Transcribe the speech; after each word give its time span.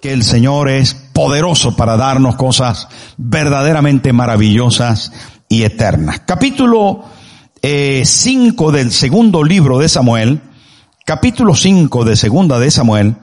que 0.00 0.12
el 0.12 0.22
Señor 0.22 0.68
es 0.68 0.94
poderoso 0.94 1.74
para 1.74 1.96
darnos 1.96 2.36
cosas 2.36 2.88
verdaderamente 3.16 4.12
maravillosas 4.12 5.12
y 5.48 5.64
eternas. 5.64 6.20
Capítulo 6.24 7.04
5 7.60 7.62
eh, 7.62 8.72
del 8.76 8.92
segundo 8.92 9.42
libro 9.42 9.78
de 9.78 9.88
Samuel, 9.88 10.40
capítulo 11.04 11.54
5 11.54 12.04
de 12.04 12.14
segunda 12.14 12.60
de 12.60 12.70
Samuel, 12.70 13.16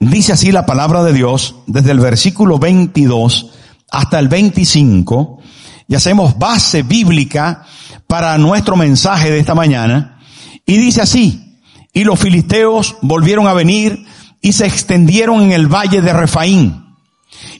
dice 0.00 0.32
así 0.32 0.52
la 0.52 0.64
palabra 0.64 1.04
de 1.04 1.12
Dios 1.12 1.56
desde 1.66 1.90
el 1.90 2.00
versículo 2.00 2.58
22 2.58 3.50
hasta 3.90 4.18
el 4.18 4.28
25 4.28 5.40
y 5.88 5.94
hacemos 5.94 6.38
base 6.38 6.82
bíblica 6.82 7.64
para 8.06 8.36
nuestro 8.38 8.76
mensaje 8.76 9.30
de 9.30 9.38
esta 9.38 9.54
mañana 9.54 10.20
y 10.66 10.78
dice 10.78 11.00
así, 11.00 11.60
y 11.92 12.04
los 12.04 12.18
filisteos 12.18 12.96
volvieron 13.02 13.46
a 13.46 13.54
venir 13.54 14.04
y 14.40 14.52
se 14.52 14.66
extendieron 14.66 15.42
en 15.42 15.52
el 15.52 15.66
valle 15.66 16.02
de 16.02 16.12
Refaín. 16.12 16.84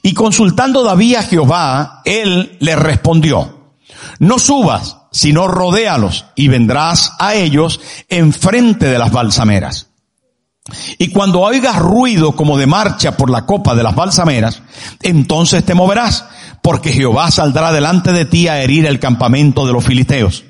Y 0.03 0.12
consultando 0.12 0.83
David 0.83 1.17
a 1.17 1.23
Jehová, 1.23 2.03
él 2.05 2.57
le 2.61 2.77
respondió, 2.77 3.73
no 4.19 4.39
subas, 4.39 4.98
sino 5.12 5.48
rodéalos 5.48 6.27
y 6.34 6.48
vendrás 6.48 7.12
a 7.19 7.34
ellos 7.34 7.81
enfrente 8.09 8.87
de 8.87 8.98
las 8.98 9.12
balsameras. 9.12 9.89
Y 10.98 11.09
cuando 11.09 11.41
oigas 11.41 11.79
ruido 11.79 12.34
como 12.34 12.59
de 12.59 12.66
marcha 12.66 13.16
por 13.16 13.30
la 13.30 13.47
copa 13.47 13.75
de 13.75 13.83
las 13.83 13.95
balsameras, 13.95 14.62
entonces 15.02 15.65
te 15.65 15.75
moverás, 15.75 16.25
porque 16.62 16.92
Jehová 16.92 17.30
saldrá 17.30 17.73
delante 17.73 18.12
de 18.12 18.25
ti 18.25 18.48
a 18.48 18.61
herir 18.62 18.87
el 18.87 18.98
campamento 18.98 19.66
de 19.66 19.73
los 19.73 19.84
filisteos. 19.84 20.45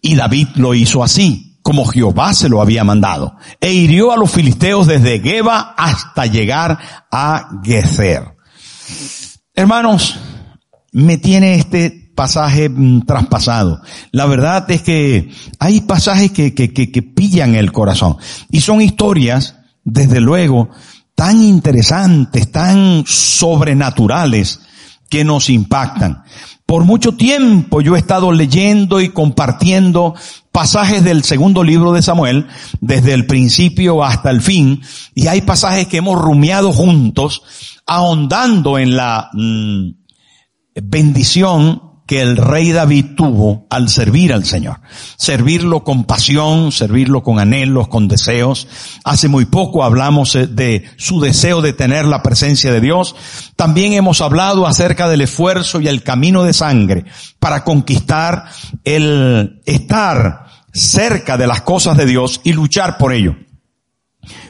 Y 0.00 0.14
David 0.14 0.48
lo 0.56 0.74
hizo 0.74 1.02
así 1.02 1.54
como 1.64 1.86
Jehová 1.86 2.34
se 2.34 2.50
lo 2.50 2.60
había 2.60 2.84
mandado, 2.84 3.38
e 3.58 3.72
hirió 3.72 4.12
a 4.12 4.18
los 4.18 4.30
filisteos 4.30 4.86
desde 4.86 5.18
Geba 5.18 5.74
hasta 5.78 6.26
llegar 6.26 6.78
a 7.10 7.48
Gezer. 7.64 8.36
Hermanos, 9.54 10.18
me 10.92 11.16
tiene 11.16 11.54
este 11.54 12.03
pasaje 12.14 12.68
mm, 12.68 13.02
traspasado. 13.02 13.80
La 14.12 14.26
verdad 14.26 14.70
es 14.70 14.82
que 14.82 15.30
hay 15.58 15.80
pasajes 15.82 16.32
que, 16.32 16.54
que, 16.54 16.72
que, 16.72 16.90
que 16.90 17.02
pillan 17.02 17.54
el 17.54 17.72
corazón 17.72 18.16
y 18.50 18.60
son 18.60 18.80
historias, 18.80 19.56
desde 19.84 20.20
luego, 20.20 20.70
tan 21.14 21.42
interesantes, 21.42 22.50
tan 22.50 23.04
sobrenaturales 23.06 24.60
que 25.08 25.24
nos 25.24 25.50
impactan. 25.50 26.24
Por 26.66 26.84
mucho 26.84 27.12
tiempo 27.12 27.82
yo 27.82 27.94
he 27.94 27.98
estado 27.98 28.32
leyendo 28.32 29.00
y 29.00 29.10
compartiendo 29.10 30.14
pasajes 30.50 31.04
del 31.04 31.22
segundo 31.22 31.62
libro 31.62 31.92
de 31.92 32.00
Samuel, 32.00 32.46
desde 32.80 33.12
el 33.12 33.26
principio 33.26 34.02
hasta 34.02 34.30
el 34.30 34.40
fin, 34.40 34.80
y 35.14 35.26
hay 35.26 35.42
pasajes 35.42 35.88
que 35.88 35.98
hemos 35.98 36.20
rumiado 36.20 36.72
juntos, 36.72 37.42
ahondando 37.86 38.78
en 38.78 38.96
la 38.96 39.30
mm, 39.34 39.90
bendición 40.82 41.93
que 42.06 42.20
el 42.20 42.36
rey 42.36 42.72
David 42.72 43.14
tuvo 43.16 43.66
al 43.70 43.88
servir 43.88 44.32
al 44.32 44.44
Señor. 44.44 44.80
Servirlo 45.16 45.84
con 45.84 46.04
pasión, 46.04 46.70
servirlo 46.70 47.22
con 47.22 47.38
anhelos, 47.38 47.88
con 47.88 48.08
deseos. 48.08 48.68
Hace 49.04 49.28
muy 49.28 49.46
poco 49.46 49.84
hablamos 49.84 50.34
eh, 50.34 50.46
de 50.46 50.84
su 50.96 51.20
deseo 51.20 51.62
de 51.62 51.72
tener 51.72 52.04
la 52.04 52.22
presencia 52.22 52.72
de 52.72 52.80
Dios. 52.80 53.16
También 53.56 53.94
hemos 53.94 54.20
hablado 54.20 54.66
acerca 54.66 55.08
del 55.08 55.22
esfuerzo 55.22 55.80
y 55.80 55.88
el 55.88 56.02
camino 56.02 56.44
de 56.44 56.52
sangre 56.52 57.04
para 57.38 57.64
conquistar 57.64 58.44
el 58.84 59.62
estar 59.64 60.44
cerca 60.72 61.38
de 61.38 61.46
las 61.46 61.62
cosas 61.62 61.96
de 61.96 62.04
Dios 62.04 62.40
y 62.44 62.52
luchar 62.52 62.98
por 62.98 63.14
ello. 63.14 63.36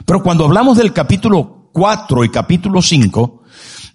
Pero 0.04 0.22
cuando 0.22 0.44
hablamos 0.44 0.76
del 0.76 0.92
capítulo 0.92 1.70
4 1.72 2.24
y 2.24 2.30
capítulo 2.30 2.82
5, 2.82 3.42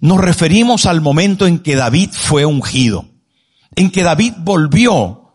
nos 0.00 0.18
referimos 0.18 0.86
al 0.86 1.02
momento 1.02 1.46
en 1.46 1.58
que 1.58 1.76
David 1.76 2.10
fue 2.12 2.46
ungido 2.46 3.10
en 3.74 3.90
que 3.90 4.02
David 4.02 4.34
volvió 4.38 5.34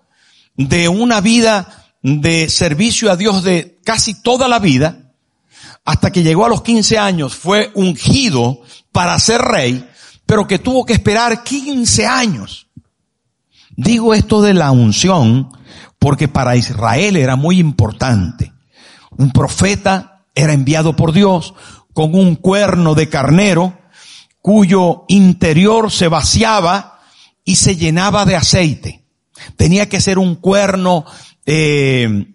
de 0.56 0.88
una 0.90 1.22
vida 1.22 1.86
de 2.02 2.50
servicio 2.50 3.12
a 3.12 3.16
Dios 3.16 3.44
de 3.44 3.80
casi 3.84 4.22
toda 4.22 4.48
la 4.48 4.60
vida, 4.60 5.14
hasta 5.84 6.12
que 6.12 6.24
llegó 6.24 6.46
a 6.46 6.50
los 6.50 6.62
15 6.62 6.98
años, 6.98 7.36
fue 7.36 7.72
ungido 7.76 8.62
para 8.92 9.18
ser 9.20 9.42
rey, 9.42 9.88
pero 10.26 10.48
que 10.48 10.60
tuvo 10.60 10.86
que 10.86 10.94
esperar 10.94 11.44
15 11.44 12.08
años. 12.08 12.68
Digo 13.76 14.14
esto 14.14 14.42
de 14.42 14.54
la 14.54 14.72
unción 14.72 15.52
porque 16.00 16.28
para 16.28 16.56
Israel 16.56 17.18
era 17.18 17.36
muy 17.36 17.60
importante. 17.60 18.54
Un 19.18 19.32
profeta 19.32 20.26
era 20.34 20.54
enviado 20.54 20.96
por 20.96 21.12
Dios 21.12 21.54
con 21.94 22.14
un 22.16 22.36
cuerno 22.36 22.96
de 22.96 23.10
carnero 23.10 23.78
cuyo 24.42 25.06
interior 25.08 25.92
se 25.92 26.08
vaciaba 26.08 26.95
y 27.46 27.56
se 27.56 27.76
llenaba 27.76 28.26
de 28.26 28.36
aceite. 28.36 29.06
Tenía 29.56 29.88
que 29.88 30.02
ser 30.02 30.18
un 30.18 30.36
cuerno 30.36 31.06
eh, 31.46 32.26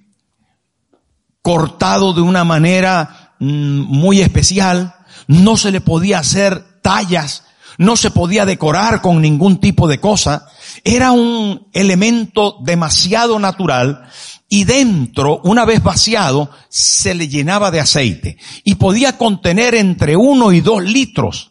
cortado 1.42 2.12
de 2.12 2.20
una 2.20 2.44
manera 2.44 3.34
mm, 3.40 3.80
muy 3.80 4.20
especial. 4.20 4.94
No 5.26 5.56
se 5.56 5.72
le 5.72 5.80
podía 5.80 6.20
hacer 6.20 6.80
tallas, 6.80 7.44
no 7.76 7.96
se 7.96 8.10
podía 8.10 8.46
decorar 8.46 9.02
con 9.02 9.20
ningún 9.20 9.58
tipo 9.58 9.88
de 9.88 9.98
cosa. 9.98 10.46
Era 10.84 11.10
un 11.12 11.68
elemento 11.72 12.58
demasiado 12.62 13.38
natural 13.38 14.08
y 14.48 14.64
dentro, 14.64 15.40
una 15.44 15.64
vez 15.64 15.82
vaciado, 15.82 16.50
se 16.68 17.14
le 17.14 17.28
llenaba 17.28 17.70
de 17.70 17.80
aceite 17.80 18.36
y 18.64 18.76
podía 18.76 19.18
contener 19.18 19.74
entre 19.74 20.16
uno 20.16 20.52
y 20.52 20.60
dos 20.60 20.82
litros 20.82 21.49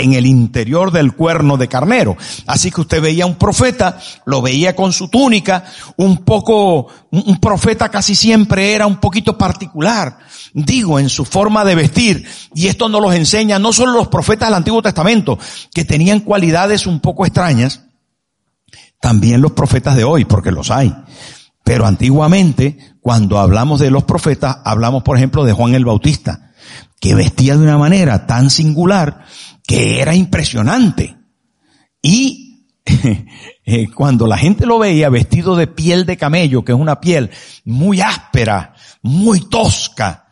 en 0.00 0.14
el 0.14 0.26
interior 0.26 0.92
del 0.92 1.12
cuerno 1.12 1.56
de 1.56 1.68
carnero. 1.68 2.16
Así 2.46 2.70
que 2.70 2.80
usted 2.80 3.02
veía 3.02 3.26
un 3.26 3.36
profeta, 3.36 3.98
lo 4.24 4.42
veía 4.42 4.74
con 4.74 4.92
su 4.92 5.08
túnica, 5.08 5.64
un 5.96 6.18
poco, 6.18 6.88
un 7.10 7.40
profeta 7.40 7.88
casi 7.88 8.14
siempre 8.14 8.72
era 8.72 8.86
un 8.86 8.98
poquito 8.98 9.36
particular, 9.36 10.18
digo, 10.54 10.98
en 10.98 11.08
su 11.08 11.24
forma 11.24 11.64
de 11.64 11.74
vestir. 11.74 12.26
Y 12.54 12.66
esto 12.68 12.88
nos 12.88 13.00
los 13.00 13.14
enseña 13.14 13.58
no 13.58 13.72
solo 13.72 13.92
los 13.92 14.08
profetas 14.08 14.48
del 14.48 14.56
Antiguo 14.56 14.82
Testamento, 14.82 15.38
que 15.72 15.84
tenían 15.84 16.20
cualidades 16.20 16.86
un 16.86 17.00
poco 17.00 17.24
extrañas, 17.24 17.82
también 19.00 19.40
los 19.40 19.52
profetas 19.52 19.96
de 19.96 20.04
hoy, 20.04 20.24
porque 20.24 20.52
los 20.52 20.70
hay. 20.70 20.94
Pero 21.64 21.86
antiguamente, 21.86 22.78
cuando 23.00 23.38
hablamos 23.38 23.80
de 23.80 23.90
los 23.90 24.04
profetas, 24.04 24.58
hablamos 24.64 25.02
por 25.02 25.16
ejemplo 25.16 25.44
de 25.44 25.52
Juan 25.52 25.74
el 25.74 25.84
Bautista, 25.84 26.52
que 27.00 27.14
vestía 27.14 27.56
de 27.56 27.62
una 27.62 27.78
manera 27.78 28.26
tan 28.26 28.50
singular 28.50 29.24
que 29.70 30.00
era 30.00 30.16
impresionante. 30.16 31.16
Y 32.02 32.66
eh, 33.64 33.86
cuando 33.94 34.26
la 34.26 34.36
gente 34.36 34.66
lo 34.66 34.80
veía 34.80 35.08
vestido 35.10 35.54
de 35.54 35.68
piel 35.68 36.06
de 36.06 36.16
camello, 36.16 36.64
que 36.64 36.72
es 36.72 36.78
una 36.78 37.00
piel 37.00 37.30
muy 37.64 38.00
áspera, 38.00 38.74
muy 39.02 39.48
tosca, 39.48 40.26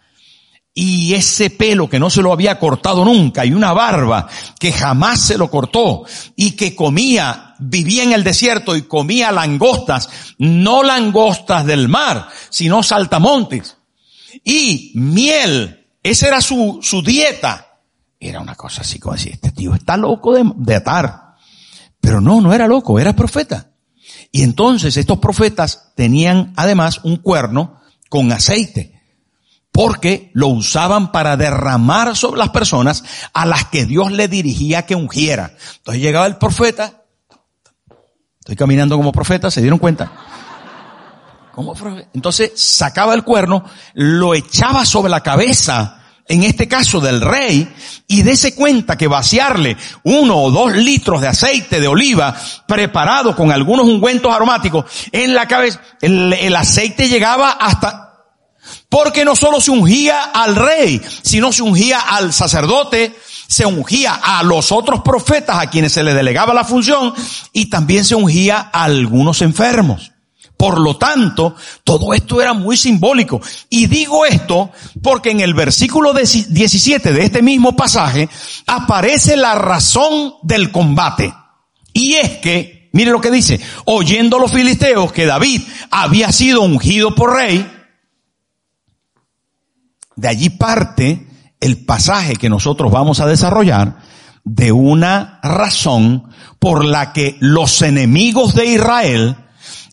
y 0.75 1.15
ese 1.15 1.51
pelo 1.51 1.89
que 1.89 2.01
no 2.01 2.11
se 2.11 2.21
lo 2.21 2.33
había 2.33 2.59
cortado 2.59 3.05
nunca, 3.05 3.47
y 3.47 3.53
una 3.53 3.73
barba 3.73 4.27
que 4.59 4.73
jamás 4.73 5.21
se 5.21 5.39
lo 5.39 5.49
cortó, 5.49 6.03
y 6.35 6.57
que 6.57 6.75
comía, 6.75 7.55
vivía 7.61 8.03
en 8.03 8.15
el 8.15 8.25
desierto 8.25 8.75
y 8.75 8.83
comía 8.83 9.31
langostas, 9.31 10.35
no 10.39 10.83
langostas 10.83 11.65
del 11.65 11.87
mar, 11.87 12.27
sino 12.51 12.83
saltamontes, 12.83 13.77
y 14.43 14.91
miel, 14.97 15.87
esa 16.03 16.27
era 16.27 16.41
su, 16.41 16.81
su 16.83 17.03
dieta. 17.03 17.68
Era 18.21 18.41
una 18.41 18.55
cosa 18.55 18.83
así 18.83 18.99
como 18.99 19.15
decir, 19.15 19.33
este 19.33 19.53
tío 19.53 19.75
está 19.75 19.97
loco 19.97 20.35
de, 20.35 20.75
atar. 20.75 21.37
Pero 22.01 22.21
no, 22.21 22.41
no 22.41 22.53
era 22.53 22.67
loco, 22.67 22.99
era 22.99 23.15
profeta. 23.15 23.71
Y 24.33 24.43
entonces 24.43 24.97
estos 24.97 25.19
profetas 25.19 25.93
tenían 25.95 26.53
además 26.57 27.01
un 27.05 27.17
cuerno 27.17 27.81
con 28.09 28.33
aceite 28.33 28.99
porque 29.71 30.31
lo 30.35 30.49
usaban 30.49 31.13
para 31.13 31.37
derramar 31.37 32.17
sobre 32.17 32.39
las 32.39 32.49
personas 32.49 33.05
a 33.33 33.47
las 33.47 33.67
que 33.67 33.87
Dios 33.87 34.11
le 34.11 34.27
dirigía 34.27 34.87
que 34.87 34.97
ungiera. 34.97 35.55
Entonces 35.77 36.03
llegaba 36.03 36.27
el 36.27 36.37
profeta, 36.37 37.05
estoy 38.41 38.57
caminando 38.57 38.97
como 38.97 39.13
profeta, 39.13 39.51
¿se 39.51 39.61
dieron 39.61 39.79
cuenta? 39.79 40.11
Como 41.55 41.75
profeta. 41.75 42.09
Entonces 42.13 42.53
sacaba 42.57 43.15
el 43.15 43.23
cuerno, 43.23 43.65
lo 43.95 44.35
echaba 44.35 44.85
sobre 44.85 45.11
la 45.11 45.23
cabeza 45.23 45.98
en 46.29 46.43
este 46.43 46.69
caso 46.69 47.01
del 47.01 47.21
rey, 47.21 47.69
y 48.07 48.23
dése 48.23 48.55
cuenta 48.55 48.97
que 48.97 49.07
vaciarle 49.07 49.77
uno 50.05 50.37
o 50.37 50.51
dos 50.51 50.73
litros 50.75 51.21
de 51.21 51.29
aceite 51.29 51.81
de 51.81 51.89
oliva 51.89 52.35
preparado 52.67 53.35
con 53.35 53.51
algunos 53.51 53.87
ungüentos 53.87 54.33
aromáticos 54.33 54.85
en 55.13 55.35
la 55.35 55.49
cabeza, 55.49 55.81
el, 56.01 56.33
el 56.33 56.55
aceite 56.55 57.09
llegaba 57.09 57.53
hasta, 57.53 58.15
porque 58.89 59.25
no 59.25 59.35
solo 59.35 59.61
se 59.61 59.71
ungía 59.71 60.25
al 60.25 60.57
rey, 60.57 61.01
sino 61.23 61.53
se 61.53 61.63
ungía 61.63 62.01
al 62.01 62.33
sacerdote, 62.33 63.17
se 63.47 63.65
ungía 63.65 64.15
a 64.15 64.43
los 64.43 64.73
otros 64.73 65.01
profetas 65.01 65.59
a 65.59 65.71
quienes 65.71 65.93
se 65.93 66.05
le 66.05 66.15
delegaba 66.15 66.53
la 66.53 66.65
función 66.65 67.15
y 67.53 67.67
también 67.67 68.05
se 68.05 68.15
ungía 68.15 68.71
a 68.73 68.85
algunos 68.85 69.41
enfermos. 69.43 70.13
Por 70.59 70.81
lo 70.81 70.97
tanto, 70.97 71.55
todo 71.85 72.13
esto 72.13 72.43
era 72.43 72.53
muy 72.53 72.77
simbólico. 72.77 73.41
Y 73.71 73.87
digo 73.87 74.27
esto 74.27 74.73
porque 75.01 75.31
en 75.31 75.39
el 75.39 75.55
versículo 75.55 76.13
17 76.13 77.13
de 77.13 77.23
este 77.25 77.43
mismo 77.43 77.77
pasaje 77.77 78.29
aparece 78.67 79.37
la 79.37 79.55
razón 79.55 80.35
del 80.43 80.73
combate. 80.73 81.33
Y 81.93 82.15
es 82.15 82.39
que, 82.39 82.91
mire 82.93 83.13
lo 83.13 83.21
que 83.21 83.31
dice, 83.31 83.61
oyendo 83.85 84.41
los 84.41 84.51
filisteos 84.51 85.13
que 85.13 85.27
David 85.27 85.63
había 85.93 86.33
sido 86.33 86.63
ungido 86.63 87.15
por 87.15 87.37
rey, 87.37 87.65
de 90.17 90.29
allí 90.29 90.51
parte 90.51 91.25
el 91.61 91.85
pasaje 91.85 92.35
que 92.35 92.49
nosotros 92.49 92.91
vamos 92.91 93.21
a 93.21 93.27
desarrollar 93.27 93.99
de 94.43 94.73
una 94.73 95.39
razón 95.45 96.33
por 96.59 96.85
la 96.85 97.13
que 97.13 97.37
los 97.39 97.81
enemigos 97.83 98.57
de 98.57 98.67
Israel 98.67 99.37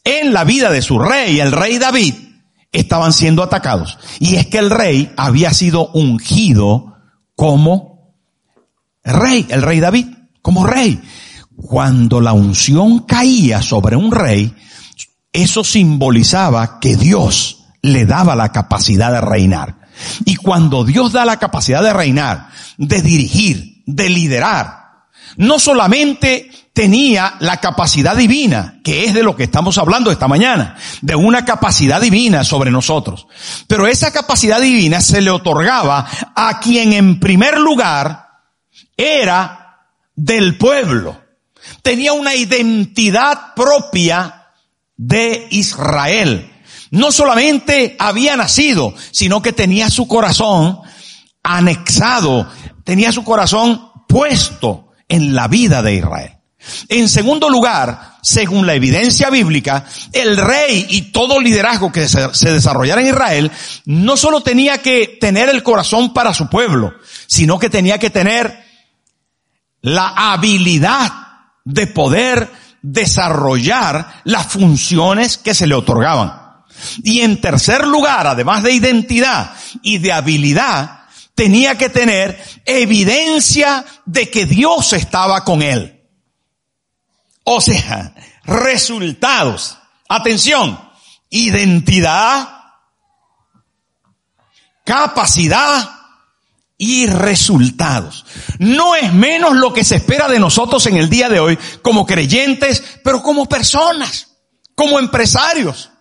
en 0.06 0.32
la 0.32 0.46
vida 0.46 0.72
de 0.72 0.82
su 0.82 1.00
rey, 1.00 1.40
el 1.42 1.52
rey 1.52 1.78
David, 1.80 2.14
estaban 2.72 3.12
siendo 3.12 3.44
atacados. 3.44 3.98
Y 4.20 4.36
es 4.36 4.48
que 4.48 4.60
el 4.60 4.70
rey 4.70 5.12
había 5.18 5.54
sido 5.54 5.88
ungido 5.90 6.96
como 7.36 8.16
rey, 9.04 9.46
el 9.50 9.62
rey 9.62 9.80
David, 9.80 10.08
como 10.42 10.66
rey. 10.66 11.02
Cuando 11.56 12.22
la 12.22 12.34
unción 12.34 13.00
caía 13.00 13.62
sobre 13.62 13.96
un 13.96 14.12
rey, 14.12 14.54
eso 15.34 15.64
simbolizaba 15.64 16.80
que 16.80 16.96
Dios 16.96 17.66
le 17.82 18.06
daba 18.06 18.36
la 18.36 18.52
capacidad 18.52 19.12
de 19.12 19.22
reinar. 19.22 19.80
Y 20.26 20.36
cuando 20.36 20.84
Dios 20.84 21.14
da 21.14 21.26
la 21.26 21.40
capacidad 21.40 21.82
de 21.82 21.94
reinar, 21.94 22.50
de 22.78 23.02
dirigir, 23.02 23.84
de 23.86 24.10
liderar, 24.10 25.08
no 25.38 25.60
solamente 25.60 26.50
tenía 26.76 27.36
la 27.40 27.62
capacidad 27.62 28.18
divina, 28.18 28.82
que 28.84 29.06
es 29.06 29.14
de 29.14 29.24
lo 29.24 29.38
que 29.38 29.46
estamos 29.46 29.78
hablando 29.78 30.12
esta 30.12 30.28
mañana, 30.28 30.76
de 31.02 31.16
una 31.16 31.46
capacidad 31.46 32.02
divina 32.02 32.44
sobre 32.44 32.70
nosotros. 32.70 33.28
Pero 33.68 33.88
esa 33.88 34.12
capacidad 34.12 34.60
divina 34.60 35.00
se 35.00 35.22
le 35.22 35.32
otorgaba 35.32 36.06
a 36.36 36.60
quien 36.60 36.92
en 36.92 37.22
primer 37.22 37.58
lugar 37.58 38.28
era 38.98 39.88
del 40.18 40.58
pueblo. 40.58 41.18
Tenía 41.82 42.12
una 42.12 42.36
identidad 42.36 43.54
propia 43.56 44.48
de 44.98 45.48
Israel. 45.52 46.52
No 46.92 47.14
solamente 47.14 47.96
había 48.00 48.36
nacido, 48.36 48.94
sino 49.12 49.42
que 49.42 49.54
tenía 49.54 49.90
su 49.90 50.10
corazón 50.10 50.82
anexado, 51.42 52.50
tenía 52.84 53.14
su 53.14 53.24
corazón 53.24 53.92
puesto 54.10 54.90
en 55.08 55.36
la 55.36 55.48
vida 55.48 55.82
de 55.82 55.96
Israel. 55.96 56.35
En 56.90 57.10
segundo 57.10 57.50
lugar, 57.50 58.18
según 58.22 58.66
la 58.66 58.74
evidencia 58.74 59.30
bíblica, 59.30 59.86
el 60.12 60.38
rey 60.38 60.86
y 60.90 61.02
todo 61.12 61.40
liderazgo 61.40 61.92
que 61.92 62.08
se, 62.08 62.52
desarrollara 62.52 63.02
en 63.02 63.08
Israel 63.08 63.52
no 63.86 64.18
solo 64.18 64.42
tenía 64.42 64.80
que 64.80 65.18
tener 65.20 65.50
el 65.50 65.64
corazón 65.64 66.14
para 66.14 66.34
su 66.34 66.50
pueblo, 66.50 66.96
sino 67.28 67.60
que 67.60 67.70
tenía 67.70 68.00
que 68.00 68.10
tener 68.10 68.64
la 69.82 70.08
habilidad 70.16 71.12
de 71.64 71.88
poder 71.88 72.50
desarrollar 72.82 74.22
las 74.24 74.48
funciones 74.48 75.38
que 75.38 75.54
se 75.54 75.68
le 75.68 75.76
otorgaban. 75.76 76.46
Y 77.04 77.22
en 77.22 77.40
tercer 77.40 77.86
lugar, 77.86 78.28
además 78.28 78.64
de 78.64 78.74
identidad 78.74 79.54
y 79.82 80.00
de 80.00 80.12
habilidad, 80.12 81.06
tenía 81.36 81.78
que 81.78 81.90
tener 81.90 82.42
evidencia 82.66 83.86
de 84.06 84.30
que 84.30 84.46
Dios 84.46 84.94
estaba 84.94 85.44
con 85.44 85.62
él. 85.62 85.95
O 87.46 87.62
sea, 87.62 88.14
resultados. 88.44 89.78
Atención, 90.10 90.80
identidad, 91.30 92.50
capacidad 94.84 95.90
y 96.78 97.08
resultados. 97.08 98.26
No 98.60 98.96
es 98.96 99.14
menos 99.14 99.56
lo 99.56 99.74
que 99.74 99.84
se 99.84 99.96
espera 99.96 100.28
de 100.28 100.40
nosotros 100.40 100.86
en 100.88 100.98
el 100.98 101.10
día 101.10 101.30
de 101.30 101.40
hoy 101.40 101.58
como 101.82 102.06
creyentes, 102.06 102.84
pero 103.04 103.22
como 103.22 103.48
personas, 103.48 104.28
como 104.76 105.00
empresarios. 105.00 105.92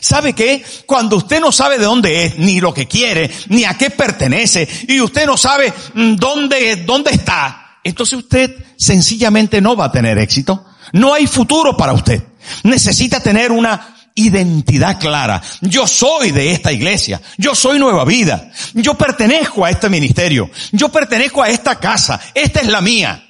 ¿Sabe 0.00 0.34
qué? 0.34 0.62
Cuando 0.84 1.16
usted 1.16 1.40
no 1.40 1.50
sabe 1.50 1.78
de 1.78 1.86
dónde 1.86 2.24
es, 2.24 2.38
ni 2.38 2.60
lo 2.60 2.74
que 2.74 2.86
quiere, 2.86 3.30
ni 3.48 3.64
a 3.64 3.76
qué 3.76 3.90
pertenece, 3.90 4.68
y 4.86 5.00
usted 5.00 5.26
no 5.26 5.36
sabe 5.38 5.72
mm, 5.94 6.16
dónde, 6.16 6.76
dónde 6.76 7.10
está, 7.12 7.78
entonces 7.82 8.18
usted 8.18 8.67
sencillamente 8.78 9.60
no 9.60 9.76
va 9.76 9.86
a 9.86 9.92
tener 9.92 10.16
éxito. 10.18 10.64
No 10.92 11.12
hay 11.12 11.26
futuro 11.26 11.76
para 11.76 11.92
usted. 11.92 12.22
Necesita 12.62 13.20
tener 13.20 13.52
una 13.52 13.96
identidad 14.14 14.98
clara. 14.98 15.42
Yo 15.60 15.86
soy 15.86 16.30
de 16.30 16.52
esta 16.52 16.72
iglesia. 16.72 17.20
Yo 17.36 17.54
soy 17.54 17.78
nueva 17.78 18.04
vida. 18.04 18.50
Yo 18.74 18.94
pertenezco 18.94 19.64
a 19.64 19.70
este 19.70 19.90
ministerio. 19.90 20.50
Yo 20.72 20.88
pertenezco 20.88 21.42
a 21.42 21.48
esta 21.48 21.76
casa. 21.76 22.18
Esta 22.34 22.60
es 22.60 22.68
la 22.68 22.80
mía. 22.80 23.24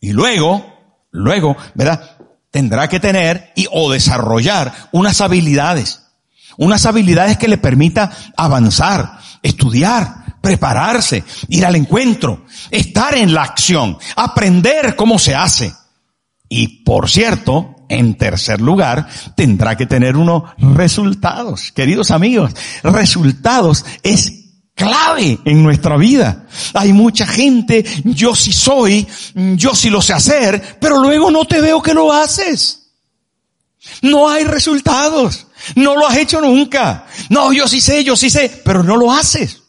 Y 0.00 0.12
luego, 0.12 0.64
luego, 1.10 1.56
¿verdad? 1.74 2.16
Tendrá 2.50 2.88
que 2.88 3.00
tener 3.00 3.52
y 3.54 3.66
o 3.70 3.90
desarrollar 3.90 4.72
unas 4.92 5.20
habilidades. 5.20 6.02
Unas 6.56 6.86
habilidades 6.86 7.36
que 7.36 7.48
le 7.48 7.58
permita 7.58 8.10
avanzar, 8.36 9.18
estudiar, 9.42 10.23
prepararse, 10.44 11.24
ir 11.48 11.64
al 11.64 11.74
encuentro, 11.74 12.44
estar 12.70 13.16
en 13.16 13.32
la 13.32 13.42
acción, 13.42 13.96
aprender 14.14 14.94
cómo 14.94 15.18
se 15.18 15.34
hace. 15.34 15.72
Y 16.50 16.84
por 16.84 17.08
cierto, 17.08 17.74
en 17.88 18.16
tercer 18.16 18.60
lugar, 18.60 19.08
tendrá 19.34 19.74
que 19.74 19.86
tener 19.86 20.18
unos 20.18 20.42
resultados. 20.58 21.72
Queridos 21.72 22.10
amigos, 22.10 22.52
resultados 22.82 23.86
es 24.02 24.32
clave 24.74 25.38
en 25.46 25.62
nuestra 25.62 25.96
vida. 25.96 26.46
Hay 26.74 26.92
mucha 26.92 27.26
gente, 27.26 27.82
yo 28.04 28.34
sí 28.34 28.52
soy, 28.52 29.06
yo 29.34 29.74
sí 29.74 29.88
lo 29.88 30.02
sé 30.02 30.12
hacer, 30.12 30.76
pero 30.78 30.98
luego 30.98 31.30
no 31.30 31.46
te 31.46 31.62
veo 31.62 31.80
que 31.80 31.94
lo 31.94 32.12
haces. 32.12 32.90
No 34.02 34.28
hay 34.28 34.44
resultados. 34.44 35.46
No 35.74 35.96
lo 35.96 36.06
has 36.06 36.18
hecho 36.18 36.42
nunca. 36.42 37.06
No, 37.30 37.50
yo 37.52 37.66
sí 37.66 37.80
sé, 37.80 38.04
yo 38.04 38.14
sí 38.14 38.28
sé, 38.28 38.62
pero 38.62 38.82
no 38.82 38.96
lo 38.96 39.10
haces. 39.10 39.63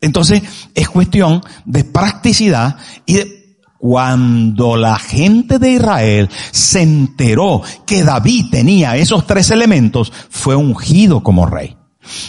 Entonces, 0.00 0.42
es 0.74 0.88
cuestión 0.88 1.42
de 1.64 1.84
practicidad 1.84 2.76
y 3.06 3.14
de 3.14 3.40
cuando 3.80 4.76
la 4.76 4.98
gente 4.98 5.58
de 5.58 5.72
Israel 5.72 6.28
se 6.50 6.82
enteró 6.82 7.62
que 7.86 8.04
David 8.04 8.46
tenía 8.50 8.96
esos 8.96 9.26
tres 9.26 9.50
elementos, 9.50 10.12
fue 10.28 10.54
ungido 10.54 11.22
como 11.22 11.46
rey. 11.46 11.76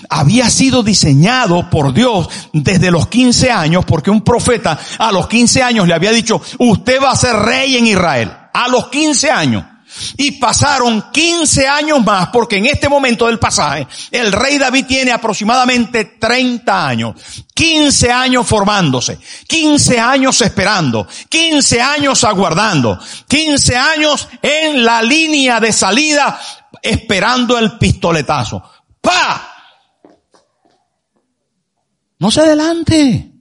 Había 0.09 0.49
sido 0.49 0.81
diseñado 0.81 1.69
por 1.69 1.93
Dios 1.93 2.29
desde 2.53 2.91
los 2.91 3.07
15 3.07 3.51
años 3.51 3.85
porque 3.85 4.11
un 4.11 4.21
profeta 4.21 4.79
a 4.97 5.11
los 5.11 5.27
15 5.27 5.61
años 5.61 5.87
le 5.87 5.93
había 5.93 6.11
dicho, 6.11 6.41
usted 6.59 7.01
va 7.01 7.11
a 7.11 7.15
ser 7.15 7.35
rey 7.35 7.75
en 7.77 7.87
Israel. 7.87 8.31
A 8.53 8.67
los 8.69 8.87
15 8.87 9.29
años. 9.29 9.65
Y 10.17 10.33
pasaron 10.33 11.11
15 11.11 11.67
años 11.67 12.03
más, 12.03 12.29
porque 12.29 12.57
en 12.57 12.65
este 12.65 12.89
momento 12.89 13.27
del 13.27 13.39
pasaje, 13.39 13.87
el 14.11 14.31
rey 14.31 14.57
David 14.57 14.85
tiene 14.85 15.11
aproximadamente 15.11 16.05
30 16.19 16.87
años. 16.87 17.15
15 17.53 18.11
años 18.11 18.47
formándose, 18.47 19.19
15 19.47 19.99
años 19.99 20.41
esperando, 20.41 21.07
15 21.29 21.81
años 21.81 22.23
aguardando, 22.23 22.99
15 23.27 23.77
años 23.77 24.27
en 24.41 24.83
la 24.83 25.03
línea 25.03 25.59
de 25.59 25.71
salida 25.71 26.39
esperando 26.81 27.57
el 27.57 27.77
pistoletazo. 27.77 28.63
¡Pa! 28.99 29.47
No 32.19 32.31
se 32.31 32.41
adelante. 32.41 33.31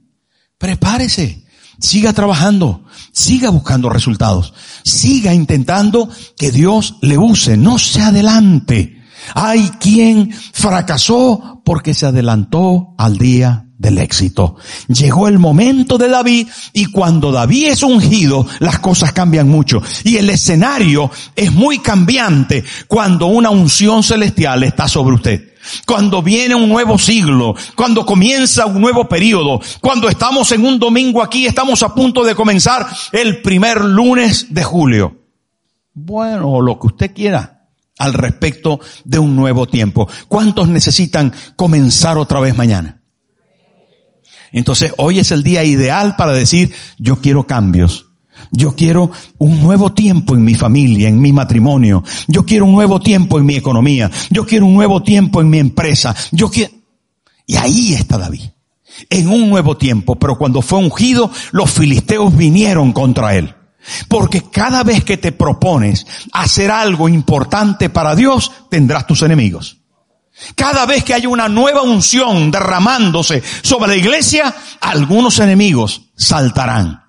Prepárese. 0.57 1.40
Siga 1.81 2.13
trabajando. 2.13 2.85
Siga 3.11 3.49
buscando 3.49 3.89
resultados. 3.89 4.53
Siga 4.83 5.33
intentando 5.33 6.09
que 6.37 6.51
Dios 6.51 6.95
le 7.01 7.17
use. 7.17 7.57
No 7.57 7.77
se 7.79 8.01
adelante. 8.01 9.01
Hay 9.33 9.69
quien 9.79 10.31
fracasó 10.31 11.61
porque 11.65 11.93
se 11.93 12.05
adelantó 12.05 12.93
al 12.97 13.17
día 13.17 13.65
del 13.77 13.97
éxito. 13.97 14.57
Llegó 14.87 15.27
el 15.27 15.39
momento 15.39 15.97
de 15.97 16.07
David 16.07 16.47
y 16.71 16.85
cuando 16.85 17.31
David 17.31 17.69
es 17.69 17.83
ungido, 17.83 18.45
las 18.59 18.79
cosas 18.79 19.11
cambian 19.11 19.49
mucho. 19.49 19.81
Y 20.03 20.17
el 20.17 20.29
escenario 20.29 21.09
es 21.35 21.51
muy 21.51 21.79
cambiante 21.79 22.63
cuando 22.87 23.25
una 23.25 23.49
unción 23.49 24.03
celestial 24.03 24.63
está 24.63 24.87
sobre 24.87 25.15
usted 25.15 25.50
cuando 25.85 26.21
viene 26.21 26.55
un 26.55 26.69
nuevo 26.69 26.97
siglo, 26.97 27.55
cuando 27.75 28.05
comienza 28.05 28.65
un 28.65 28.81
nuevo 28.81 29.07
periodo, 29.07 29.59
cuando 29.79 30.09
estamos 30.09 30.51
en 30.51 30.65
un 30.65 30.79
domingo 30.79 31.21
aquí, 31.21 31.45
estamos 31.45 31.83
a 31.83 31.93
punto 31.93 32.23
de 32.23 32.35
comenzar 32.35 32.87
el 33.11 33.41
primer 33.41 33.83
lunes 33.83 34.47
de 34.49 34.63
julio. 34.63 35.17
Bueno, 35.93 36.61
lo 36.61 36.79
que 36.79 36.87
usted 36.87 37.13
quiera 37.13 37.67
al 37.97 38.13
respecto 38.13 38.79
de 39.05 39.19
un 39.19 39.35
nuevo 39.35 39.67
tiempo. 39.67 40.07
¿Cuántos 40.27 40.67
necesitan 40.67 41.33
comenzar 41.55 42.17
otra 42.17 42.39
vez 42.39 42.57
mañana? 42.57 43.01
Entonces, 44.51 44.93
hoy 44.97 45.19
es 45.19 45.31
el 45.31 45.43
día 45.43 45.63
ideal 45.63 46.15
para 46.15 46.33
decir, 46.33 46.73
yo 46.97 47.21
quiero 47.21 47.47
cambios. 47.47 48.10
Yo 48.49 48.75
quiero 48.75 49.11
un 49.37 49.61
nuevo 49.61 49.93
tiempo 49.93 50.35
en 50.35 50.43
mi 50.43 50.55
familia, 50.55 51.09
en 51.09 51.21
mi 51.21 51.31
matrimonio. 51.31 52.03
Yo 52.27 52.45
quiero 52.45 52.65
un 52.65 52.73
nuevo 52.73 52.99
tiempo 52.99 53.37
en 53.37 53.45
mi 53.45 53.55
economía. 53.55 54.09
Yo 54.29 54.45
quiero 54.45 54.65
un 54.65 54.73
nuevo 54.73 55.03
tiempo 55.03 55.41
en 55.41 55.49
mi 55.49 55.59
empresa. 55.59 56.15
Yo 56.31 56.49
quiero... 56.49 56.71
Y 57.45 57.57
ahí 57.57 57.93
está 57.93 58.17
David. 58.17 58.43
En 59.09 59.29
un 59.29 59.49
nuevo 59.49 59.77
tiempo. 59.77 60.17
Pero 60.17 60.37
cuando 60.37 60.61
fue 60.61 60.79
ungido, 60.79 61.31
los 61.51 61.69
filisteos 61.71 62.35
vinieron 62.35 62.91
contra 62.93 63.35
él. 63.35 63.55
Porque 64.07 64.43
cada 64.49 64.83
vez 64.83 65.03
que 65.03 65.17
te 65.17 65.31
propones 65.31 66.05
hacer 66.33 66.71
algo 66.71 67.09
importante 67.09 67.89
para 67.89 68.15
Dios, 68.15 68.51
tendrás 68.69 69.07
tus 69.07 69.21
enemigos. 69.23 69.77
Cada 70.55 70.85
vez 70.85 71.03
que 71.03 71.13
hay 71.13 71.25
una 71.25 71.47
nueva 71.49 71.81
unción 71.81 72.51
derramándose 72.51 73.43
sobre 73.61 73.89
la 73.89 73.95
iglesia, 73.97 74.53
algunos 74.79 75.39
enemigos 75.39 76.09
saltarán. 76.15 77.03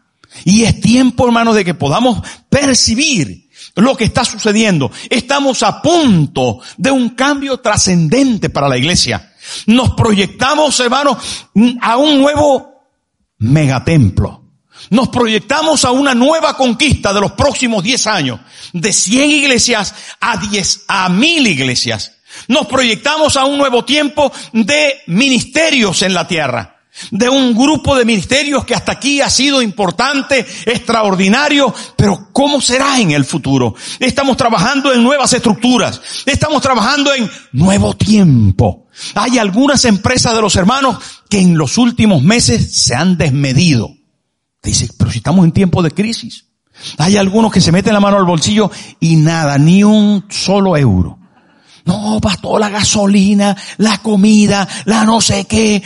Y 0.44 0.64
es 0.64 0.80
tiempo, 0.80 1.26
hermano, 1.26 1.54
de 1.54 1.64
que 1.64 1.74
podamos 1.74 2.22
percibir 2.48 3.50
lo 3.76 3.96
que 3.96 4.04
está 4.04 4.24
sucediendo. 4.24 4.90
Estamos 5.08 5.62
a 5.62 5.80
punto 5.80 6.60
de 6.76 6.90
un 6.90 7.10
cambio 7.10 7.60
trascendente 7.60 8.50
para 8.50 8.68
la 8.68 8.78
iglesia. 8.78 9.32
Nos 9.66 9.90
proyectamos, 9.90 10.78
hermano, 10.80 11.18
a 11.80 11.96
un 11.96 12.20
nuevo 12.20 12.86
megatemplo. 13.38 14.42
Nos 14.90 15.08
proyectamos 15.08 15.84
a 15.84 15.90
una 15.90 16.14
nueva 16.14 16.56
conquista 16.56 17.12
de 17.12 17.20
los 17.20 17.32
próximos 17.32 17.82
10 17.82 18.06
años. 18.08 18.40
De 18.72 18.92
100 18.92 19.30
iglesias 19.30 19.94
a 20.20 20.36
10, 20.36 20.84
a 20.88 21.08
mil 21.08 21.46
iglesias. 21.46 22.12
Nos 22.48 22.66
proyectamos 22.66 23.36
a 23.36 23.44
un 23.44 23.58
nuevo 23.58 23.84
tiempo 23.84 24.32
de 24.52 25.02
ministerios 25.06 26.02
en 26.02 26.14
la 26.14 26.26
tierra. 26.26 26.71
De 27.10 27.28
un 27.28 27.54
grupo 27.54 27.96
de 27.96 28.04
ministerios 28.04 28.64
que 28.64 28.74
hasta 28.74 28.92
aquí 28.92 29.20
ha 29.20 29.30
sido 29.30 29.62
importante, 29.62 30.46
extraordinario, 30.66 31.74
pero 31.96 32.28
¿cómo 32.32 32.60
será 32.60 33.00
en 33.00 33.10
el 33.10 33.24
futuro? 33.24 33.74
Estamos 33.98 34.36
trabajando 34.36 34.92
en 34.92 35.02
nuevas 35.02 35.32
estructuras. 35.32 36.00
Estamos 36.26 36.62
trabajando 36.62 37.12
en 37.14 37.30
nuevo 37.52 37.94
tiempo. 37.94 38.86
Hay 39.14 39.38
algunas 39.38 39.84
empresas 39.84 40.34
de 40.34 40.42
los 40.42 40.56
hermanos 40.56 40.98
que 41.28 41.40
en 41.40 41.56
los 41.56 41.78
últimos 41.78 42.22
meses 42.22 42.74
se 42.74 42.94
han 42.94 43.16
desmedido. 43.16 43.90
dice, 44.62 44.88
pero 44.98 45.10
si 45.10 45.18
estamos 45.18 45.44
en 45.44 45.52
tiempo 45.52 45.82
de 45.82 45.90
crisis. 45.90 46.46
Hay 46.98 47.16
algunos 47.16 47.52
que 47.52 47.60
se 47.60 47.72
meten 47.72 47.92
la 47.92 48.00
mano 48.00 48.16
al 48.16 48.24
bolsillo 48.24 48.70
y 49.00 49.16
nada, 49.16 49.58
ni 49.58 49.84
un 49.84 50.24
solo 50.28 50.76
euro. 50.76 51.18
No, 51.84 52.20
pastor, 52.20 52.60
la 52.60 52.68
gasolina, 52.68 53.56
la 53.78 53.98
comida, 53.98 54.68
la 54.84 55.04
no 55.04 55.20
sé 55.20 55.46
qué. 55.46 55.82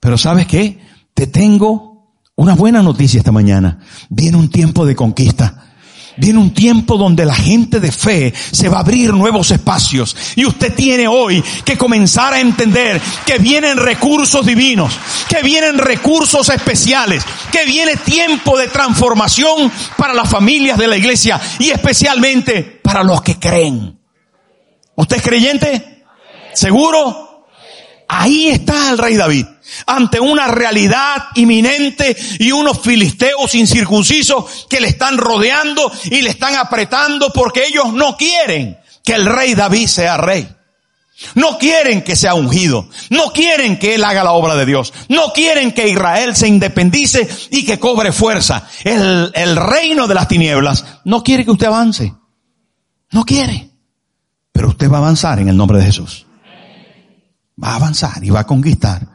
Pero 0.00 0.16
¿sabes 0.16 0.46
qué? 0.46 0.78
Te 1.14 1.26
tengo 1.26 1.90
una 2.36 2.54
buena 2.54 2.82
noticia 2.82 3.18
esta 3.18 3.32
mañana. 3.32 3.78
Viene 4.08 4.38
un 4.38 4.48
tiempo 4.48 4.86
de 4.86 4.96
conquista. 4.96 5.66
Viene 6.16 6.38
un 6.38 6.52
tiempo 6.52 6.98
donde 6.98 7.24
la 7.24 7.34
gente 7.34 7.80
de 7.80 7.92
fe 7.92 8.34
se 8.34 8.68
va 8.68 8.78
a 8.78 8.80
abrir 8.80 9.12
nuevos 9.14 9.50
espacios. 9.50 10.16
Y 10.36 10.44
usted 10.44 10.74
tiene 10.74 11.06
hoy 11.06 11.42
que 11.64 11.78
comenzar 11.78 12.34
a 12.34 12.40
entender 12.40 13.00
que 13.24 13.38
vienen 13.38 13.76
recursos 13.76 14.44
divinos, 14.44 14.92
que 15.28 15.42
vienen 15.42 15.78
recursos 15.78 16.48
especiales, 16.48 17.24
que 17.52 17.64
viene 17.64 17.96
tiempo 17.96 18.58
de 18.58 18.68
transformación 18.68 19.70
para 19.96 20.14
las 20.14 20.28
familias 20.28 20.78
de 20.78 20.88
la 20.88 20.96
iglesia 20.96 21.40
y 21.58 21.70
especialmente 21.70 22.80
para 22.82 23.02
los 23.02 23.22
que 23.22 23.38
creen. 23.38 23.98
¿Usted 24.96 25.16
es 25.16 25.22
creyente? 25.22 26.04
¿Seguro? 26.52 27.29
Ahí 28.12 28.48
está 28.48 28.90
el 28.90 28.98
rey 28.98 29.14
David, 29.14 29.46
ante 29.86 30.18
una 30.18 30.48
realidad 30.48 31.28
inminente 31.36 32.16
y 32.40 32.50
unos 32.50 32.80
filisteos 32.80 33.54
incircuncisos 33.54 34.66
que 34.68 34.80
le 34.80 34.88
están 34.88 35.16
rodeando 35.16 35.92
y 36.06 36.20
le 36.20 36.30
están 36.30 36.56
apretando 36.56 37.30
porque 37.32 37.66
ellos 37.66 37.92
no 37.92 38.16
quieren 38.16 38.76
que 39.04 39.12
el 39.12 39.26
rey 39.26 39.54
David 39.54 39.86
sea 39.86 40.16
rey. 40.16 40.48
No 41.36 41.56
quieren 41.56 42.02
que 42.02 42.16
sea 42.16 42.34
ungido. 42.34 42.88
No 43.10 43.32
quieren 43.32 43.78
que 43.78 43.94
Él 43.94 44.02
haga 44.02 44.24
la 44.24 44.32
obra 44.32 44.56
de 44.56 44.66
Dios. 44.66 44.92
No 45.08 45.32
quieren 45.32 45.70
que 45.70 45.88
Israel 45.88 46.34
se 46.34 46.48
independice 46.48 47.28
y 47.50 47.64
que 47.64 47.78
cobre 47.78 48.10
fuerza. 48.10 48.66
El, 48.82 49.30
el 49.34 49.54
reino 49.54 50.08
de 50.08 50.14
las 50.14 50.26
tinieblas 50.26 50.84
no 51.04 51.22
quiere 51.22 51.44
que 51.44 51.52
usted 51.52 51.66
avance. 51.68 52.12
No 53.12 53.24
quiere. 53.24 53.70
Pero 54.50 54.70
usted 54.70 54.90
va 54.90 54.96
a 54.96 55.00
avanzar 55.00 55.38
en 55.38 55.48
el 55.48 55.56
nombre 55.56 55.78
de 55.78 55.84
Jesús. 55.84 56.26
Va 57.62 57.72
a 57.72 57.76
avanzar 57.76 58.22
y 58.24 58.30
va 58.30 58.40
a 58.40 58.46
conquistar. 58.46 59.08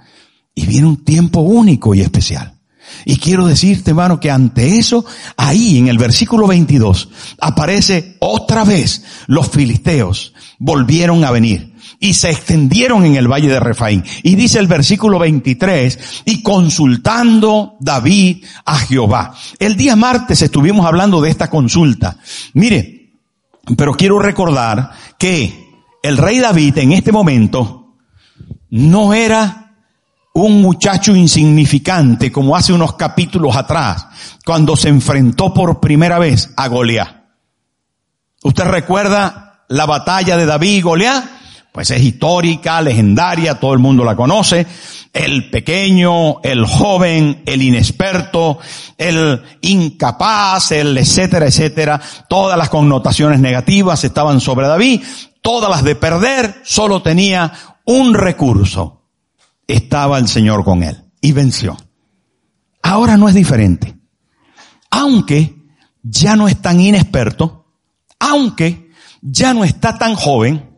Y 0.53 0.65
viene 0.65 0.87
un 0.87 1.03
tiempo 1.03 1.41
único 1.41 1.93
y 1.93 2.01
especial. 2.01 2.55
Y 3.03 3.17
quiero 3.17 3.47
decirte, 3.47 3.91
hermano, 3.91 4.19
que 4.19 4.31
ante 4.31 4.77
eso, 4.77 5.05
ahí 5.37 5.77
en 5.79 5.87
el 5.87 5.97
versículo 5.97 6.47
22, 6.47 7.09
aparece 7.39 8.17
otra 8.19 8.63
vez 8.63 9.03
los 9.27 9.49
filisteos 9.49 10.33
volvieron 10.59 11.23
a 11.23 11.31
venir 11.31 11.75
y 11.99 12.13
se 12.13 12.29
extendieron 12.29 13.05
en 13.05 13.15
el 13.15 13.27
valle 13.27 13.47
de 13.47 13.59
Refaín. 13.59 14.03
Y 14.23 14.35
dice 14.35 14.59
el 14.59 14.67
versículo 14.67 15.19
23, 15.19 16.23
y 16.25 16.41
consultando 16.43 17.75
David 17.79 18.45
a 18.65 18.77
Jehová. 18.77 19.35
El 19.59 19.75
día 19.75 19.95
martes 19.95 20.41
estuvimos 20.41 20.85
hablando 20.85 21.21
de 21.21 21.29
esta 21.29 21.49
consulta. 21.49 22.17
Mire, 22.53 23.13
pero 23.77 23.93
quiero 23.93 24.19
recordar 24.19 24.91
que 25.17 25.53
el 26.03 26.17
rey 26.17 26.39
David 26.39 26.77
en 26.77 26.91
este 26.91 27.11
momento 27.11 27.84
no 28.75 29.13
era 29.13 29.71
un 30.33 30.61
muchacho 30.61 31.15
insignificante 31.15 32.29
como 32.29 32.57
hace 32.57 32.73
unos 32.73 32.95
capítulos 32.95 33.55
atrás, 33.55 34.05
cuando 34.45 34.75
se 34.75 34.89
enfrentó 34.89 35.53
por 35.53 35.79
primera 35.79 36.19
vez 36.19 36.51
a 36.57 36.67
Goliat. 36.67 37.07
¿Usted 38.43 38.65
recuerda 38.65 39.63
la 39.69 39.85
batalla 39.85 40.35
de 40.35 40.45
David 40.45 40.71
y 40.71 40.81
Goliat? 40.81 41.23
Pues 41.71 41.89
es 41.91 42.01
histórica, 42.01 42.81
legendaria, 42.81 43.61
todo 43.61 43.71
el 43.71 43.79
mundo 43.79 44.03
la 44.03 44.17
conoce 44.17 44.67
el 45.13 45.49
pequeño, 45.49 46.41
el 46.43 46.65
joven, 46.65 47.43
el 47.45 47.61
inexperto, 47.61 48.59
el 48.97 49.41
incapaz, 49.61 50.73
el 50.73 50.97
etcétera, 50.97 51.45
etcétera, 51.45 52.01
todas 52.27 52.57
las 52.57 52.67
connotaciones 52.67 53.39
negativas 53.39 54.03
estaban 54.03 54.41
sobre 54.41 54.67
David, 54.67 55.01
todas 55.41 55.69
las 55.69 55.85
de 55.85 55.95
perder, 55.95 56.61
solo 56.65 57.01
tenía 57.01 57.53
un 57.85 58.13
recurso. 58.13 59.01
Estaba 59.67 60.19
el 60.19 60.27
Señor 60.27 60.63
con 60.63 60.83
él 60.83 61.05
y 61.21 61.31
venció. 61.31 61.77
Ahora 62.83 63.17
no 63.17 63.27
es 63.27 63.33
diferente. 63.33 63.95
Aunque 64.91 65.55
ya 66.03 66.35
no 66.35 66.47
es 66.47 66.61
tan 66.61 66.79
inexperto, 66.79 67.65
aunque 68.19 68.91
ya 69.21 69.53
no 69.53 69.63
está 69.63 69.97
tan 69.97 70.15
joven, 70.15 70.69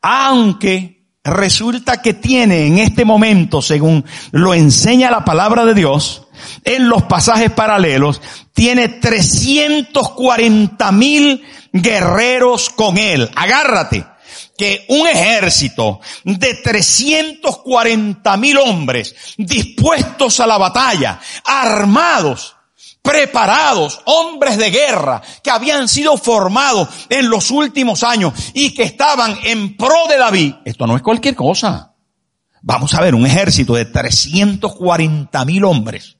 aunque 0.00 1.08
resulta 1.24 2.00
que 2.00 2.14
tiene 2.14 2.66
en 2.66 2.78
este 2.78 3.04
momento, 3.04 3.60
según 3.60 4.04
lo 4.30 4.54
enseña 4.54 5.10
la 5.10 5.24
palabra 5.24 5.64
de 5.64 5.74
Dios, 5.74 6.28
en 6.64 6.88
los 6.88 7.02
pasajes 7.02 7.50
paralelos, 7.50 8.22
tiene 8.52 8.88
340 8.88 10.92
mil 10.92 11.42
guerreros 11.72 12.70
con 12.70 12.96
él. 12.96 13.28
Agárrate 13.34 14.06
que 14.60 14.84
un 14.88 15.08
ejército 15.08 16.00
de 16.22 16.52
340 16.52 18.36
mil 18.36 18.58
hombres 18.58 19.14
dispuestos 19.38 20.38
a 20.38 20.46
la 20.46 20.58
batalla, 20.58 21.18
armados, 21.46 22.56
preparados, 23.00 24.02
hombres 24.04 24.58
de 24.58 24.70
guerra 24.70 25.22
que 25.42 25.50
habían 25.50 25.88
sido 25.88 26.18
formados 26.18 26.90
en 27.08 27.30
los 27.30 27.50
últimos 27.50 28.04
años 28.04 28.34
y 28.52 28.74
que 28.74 28.82
estaban 28.82 29.38
en 29.44 29.78
pro 29.78 30.06
de 30.10 30.18
David. 30.18 30.54
Esto 30.66 30.86
no 30.86 30.94
es 30.94 31.00
cualquier 31.00 31.34
cosa. 31.34 31.94
Vamos 32.60 32.92
a 32.92 33.00
ver, 33.00 33.14
un 33.14 33.24
ejército 33.24 33.72
de 33.72 33.86
340 33.86 35.42
mil 35.46 35.64
hombres. 35.64 36.18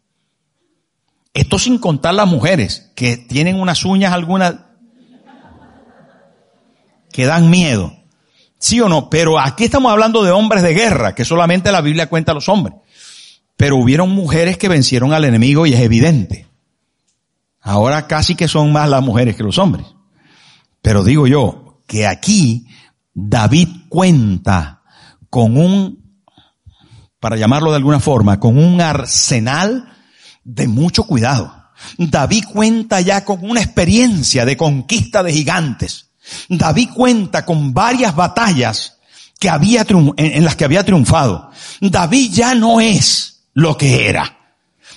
Esto 1.35 1.59
sin 1.59 1.77
contar 1.77 2.15
las 2.15 2.27
mujeres 2.27 2.91
que 2.97 3.19
tienen 3.19 3.61
unas 3.61 3.85
uñas 3.85 4.15
algunas 4.15 4.55
que 7.13 7.27
dan 7.27 7.51
miedo. 7.51 8.00
¿Sí 8.61 8.79
o 8.81 8.91
no? 8.91 9.09
Pero 9.09 9.41
aquí 9.41 9.65
estamos 9.65 9.91
hablando 9.91 10.23
de 10.23 10.31
hombres 10.31 10.63
de 10.63 10.75
guerra, 10.75 11.15
que 11.15 11.25
solamente 11.25 11.73
la 11.73 11.81
Biblia 11.81 12.11
cuenta 12.11 12.33
a 12.33 12.35
los 12.35 12.49
hombres. 12.51 12.77
Pero 13.57 13.79
hubieron 13.79 14.11
mujeres 14.11 14.59
que 14.59 14.69
vencieron 14.69 15.15
al 15.15 15.25
enemigo 15.25 15.67
y 15.67 15.73
es 15.73 15.81
evidente. 15.81 16.47
Ahora 17.63 18.07
casi 18.07 18.35
que 18.35 18.49
son 18.49 18.71
más 18.71 18.89
las 18.91 19.03
mujeres 19.03 19.35
que 19.35 19.43
los 19.43 19.57
hombres. 19.57 19.87
Pero 20.83 21.03
digo 21.03 21.27
yo 21.27 21.83
que 21.87 22.07
aquí 22.07 22.67
David 23.15 23.69
cuenta 23.89 24.83
con 25.31 25.57
un, 25.57 26.21
para 27.19 27.37
llamarlo 27.37 27.71
de 27.71 27.77
alguna 27.77 27.99
forma, 27.99 28.41
con 28.41 28.59
un 28.59 28.83
arsenal 28.83 29.91
de 30.45 30.69
mucho 30.69 31.05
cuidado. 31.05 31.51
David 31.97 32.45
cuenta 32.53 33.01
ya 33.01 33.25
con 33.25 33.43
una 33.43 33.63
experiencia 33.63 34.45
de 34.45 34.59
conquista 34.59 35.23
de 35.23 35.33
gigantes. 35.33 36.10
David 36.49 36.91
cuenta 36.95 37.45
con 37.45 37.73
varias 37.73 38.15
batallas 38.15 38.99
que 39.39 39.49
había 39.49 39.87
en 40.17 40.45
las 40.45 40.57
que 40.57 40.65
había 40.65 40.85
triunfado. 40.85 41.51
David 41.81 42.31
ya 42.33 42.55
no 42.55 42.81
es 42.81 43.43
lo 43.55 43.77
que 43.77 44.09
era. 44.09 44.39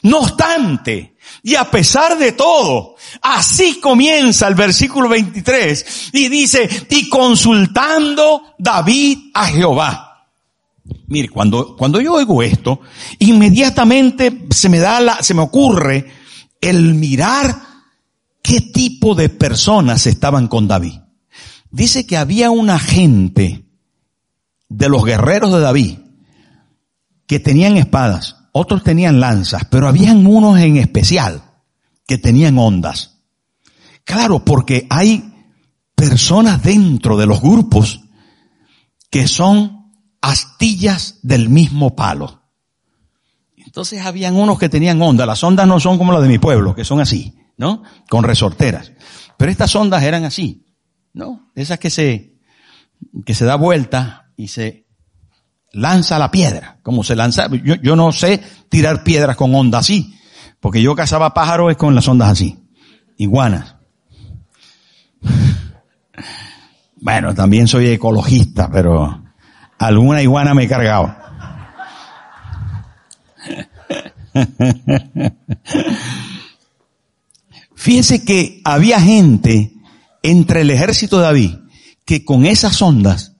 No 0.01 0.19
obstante, 0.19 1.13
y 1.41 1.55
a 1.55 1.69
pesar 1.69 2.17
de 2.17 2.33
todo, 2.33 2.95
así 3.21 3.79
comienza 3.79 4.47
el 4.47 4.55
versículo 4.55 5.09
23 5.09 6.11
y 6.13 6.29
dice, 6.29 6.69
y 6.89 7.09
consultando 7.09 8.55
David 8.57 9.31
a 9.33 9.45
Jehová. 9.47 10.27
Mire, 11.07 11.29
cuando, 11.29 11.75
cuando 11.75 12.01
yo 12.01 12.13
oigo 12.13 12.43
esto, 12.43 12.81
inmediatamente 13.19 14.45
se 14.49 14.69
me 14.69 14.79
da 14.79 14.99
la, 14.99 15.23
se 15.23 15.33
me 15.33 15.41
ocurre 15.41 16.11
el 16.59 16.93
mirar 16.95 17.55
qué 18.41 18.61
tipo 18.61 19.15
de 19.15 19.29
personas 19.29 20.05
estaban 20.07 20.47
con 20.47 20.67
David. 20.67 21.02
Dice 21.73 22.05
que 22.05 22.17
había 22.17 22.51
una 22.51 22.77
gente 22.77 23.65
de 24.69 24.89
los 24.89 25.03
guerreros 25.03 25.51
de 25.51 25.59
David 25.59 25.97
que 27.25 27.39
tenían 27.39 27.77
espadas, 27.77 28.35
otros 28.51 28.83
tenían 28.83 29.19
lanzas, 29.19 29.65
pero 29.71 29.87
habían 29.87 30.27
unos 30.27 30.59
en 30.59 30.77
especial 30.77 31.41
que 32.05 32.19
tenían 32.19 32.59
ondas. 32.59 33.23
Claro, 34.03 34.45
porque 34.45 34.85
hay 34.91 35.33
personas 35.95 36.61
dentro 36.61 37.17
de 37.17 37.25
los 37.25 37.41
grupos 37.41 38.01
que 39.09 39.27
son 39.27 39.91
astillas 40.21 41.17
del 41.23 41.49
mismo 41.49 41.95
palo. 41.95 42.43
Entonces 43.57 44.05
habían 44.05 44.35
unos 44.35 44.59
que 44.59 44.69
tenían 44.69 45.01
ondas. 45.01 45.25
Las 45.25 45.43
ondas 45.43 45.67
no 45.67 45.79
son 45.79 45.97
como 45.97 46.13
las 46.13 46.21
de 46.21 46.29
mi 46.29 46.37
pueblo, 46.37 46.75
que 46.75 46.85
son 46.85 46.99
así, 46.99 47.33
¿no? 47.57 47.81
Con 48.11 48.23
resorteras. 48.23 48.91
Pero 49.37 49.51
estas 49.51 49.75
ondas 49.75 50.03
eran 50.03 50.23
así, 50.23 50.62
¿no? 51.13 51.51
Esas 51.55 51.79
que 51.79 51.89
se, 51.89 52.33
que 53.25 53.33
se 53.33 53.45
da 53.45 53.55
vuelta 53.55 54.31
y 54.35 54.49
se 54.49 54.87
lanza 55.71 56.19
la 56.19 56.31
piedra, 56.31 56.79
como 56.83 57.03
se 57.03 57.15
lanza, 57.15 57.47
yo, 57.63 57.75
yo 57.75 57.95
no 57.95 58.11
sé 58.11 58.41
tirar 58.69 59.03
piedras 59.03 59.35
con 59.35 59.53
ondas 59.55 59.81
así, 59.81 60.15
porque 60.59 60.81
yo 60.81 60.95
cazaba 60.95 61.33
pájaros 61.33 61.75
con 61.77 61.95
las 61.95 62.07
ondas 62.07 62.31
así, 62.31 62.57
iguanas. 63.17 63.75
Bueno, 67.05 67.35
también 67.35 67.67
soy 67.67 67.87
ecologista, 67.87 68.71
pero 68.71 69.21
alguna 69.77 70.21
iguana 70.21 70.53
me 70.53 70.63
he 70.63 70.67
cargado. 70.69 71.13
Fíjense 77.75 78.23
que 78.23 78.61
había 78.63 79.01
gente 79.01 79.72
entre 80.23 80.61
el 80.61 80.71
ejército 80.71 81.17
de 81.17 81.23
David 81.23 81.55
que 82.05 82.25
con 82.25 82.45
esas 82.45 82.81
ondas 82.81 83.33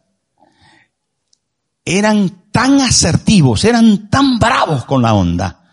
eran 1.86 2.44
tan 2.52 2.80
asertivos, 2.82 3.66
eran 3.66 4.10
tan 4.10 4.40
bravos 4.40 4.86
con 4.86 5.02
la 5.02 5.14
onda, 5.14 5.64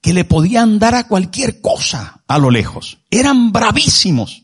que 0.00 0.12
le 0.12 0.24
podían 0.24 0.78
dar 0.78 0.94
a 0.94 1.06
cualquier 1.06 1.60
cosa 1.60 2.22
a 2.26 2.38
lo 2.38 2.50
lejos. 2.50 2.98
Eran 3.10 3.52
bravísimos. 3.52 4.42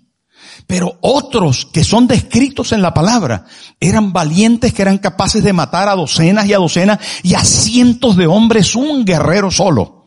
Pero 0.67 0.99
otros 1.01 1.67
que 1.67 1.85
son 1.85 2.07
descritos 2.07 2.73
en 2.73 2.81
la 2.81 2.95
palabra 2.95 3.45
eran 3.81 4.13
valientes 4.13 4.73
que 4.73 4.83
eran 4.83 4.99
capaces 4.99 5.43
de 5.43 5.53
matar 5.53 5.89
a 5.89 5.97
docenas 5.97 6.47
y 6.47 6.53
a 6.53 6.59
docenas 6.59 7.01
y 7.23 7.35
a 7.35 7.41
cientos 7.41 8.17
de 8.17 8.27
hombres 8.27 8.77
un 8.77 9.05
guerrero 9.05 9.51
solo. 9.51 10.00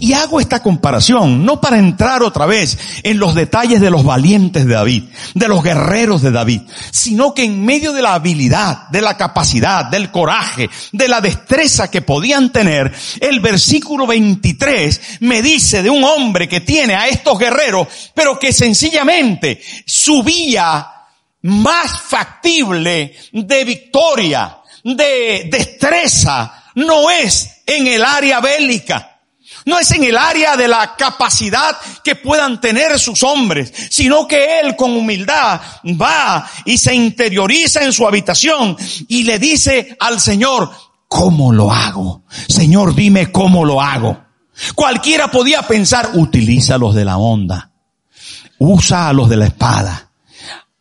Y 0.00 0.14
hago 0.14 0.40
esta 0.40 0.62
comparación 0.62 1.44
no 1.44 1.60
para 1.60 1.78
entrar 1.78 2.22
otra 2.22 2.46
vez 2.46 2.78
en 3.02 3.18
los 3.18 3.34
detalles 3.34 3.82
de 3.82 3.90
los 3.90 4.02
valientes 4.02 4.64
de 4.66 4.72
David, 4.72 5.04
de 5.34 5.48
los 5.48 5.62
guerreros 5.62 6.22
de 6.22 6.30
David, 6.30 6.62
sino 6.90 7.34
que 7.34 7.44
en 7.44 7.66
medio 7.66 7.92
de 7.92 8.00
la 8.00 8.14
habilidad, 8.14 8.88
de 8.88 9.02
la 9.02 9.18
capacidad, 9.18 9.84
del 9.84 10.10
coraje, 10.10 10.70
de 10.92 11.08
la 11.08 11.20
destreza 11.20 11.90
que 11.90 12.00
podían 12.00 12.50
tener, 12.50 12.94
el 13.20 13.40
versículo 13.40 14.06
23 14.06 15.18
me 15.20 15.42
dice 15.42 15.82
de 15.82 15.90
un 15.90 16.02
hombre 16.02 16.48
que 16.48 16.62
tiene 16.62 16.94
a 16.94 17.08
estos 17.08 17.38
guerreros, 17.38 17.88
pero 18.14 18.38
que 18.38 18.54
sencillamente 18.54 19.60
subía 19.84 20.86
más 21.42 22.00
factible 22.00 23.14
de 23.32 23.64
victoria, 23.64 24.60
de 24.82 25.46
destreza, 25.50 26.64
no 26.74 27.10
es 27.10 27.62
en 27.66 27.86
el 27.86 28.02
área 28.02 28.40
bélica 28.40 29.17
no 29.68 29.78
es 29.78 29.90
en 29.90 30.02
el 30.02 30.16
área 30.16 30.56
de 30.56 30.66
la 30.66 30.96
capacidad 30.96 31.76
que 32.02 32.16
puedan 32.16 32.58
tener 32.58 32.98
sus 32.98 33.22
hombres, 33.22 33.70
sino 33.90 34.26
que 34.26 34.60
Él 34.60 34.74
con 34.76 34.96
humildad 34.96 35.60
va 35.84 36.48
y 36.64 36.78
se 36.78 36.94
interioriza 36.94 37.84
en 37.84 37.92
su 37.92 38.06
habitación 38.06 38.78
y 39.08 39.24
le 39.24 39.38
dice 39.38 39.94
al 40.00 40.20
Señor, 40.20 40.70
¿cómo 41.06 41.52
lo 41.52 41.70
hago? 41.70 42.22
Señor, 42.48 42.94
dime 42.94 43.30
cómo 43.30 43.66
lo 43.66 43.82
hago. 43.82 44.18
Cualquiera 44.74 45.30
podía 45.30 45.60
pensar, 45.60 46.12
utiliza 46.14 46.78
los 46.78 46.94
de 46.94 47.04
la 47.04 47.18
onda, 47.18 47.70
usa 48.56 49.10
a 49.10 49.12
los 49.12 49.28
de 49.28 49.36
la 49.36 49.46
espada, 49.48 50.12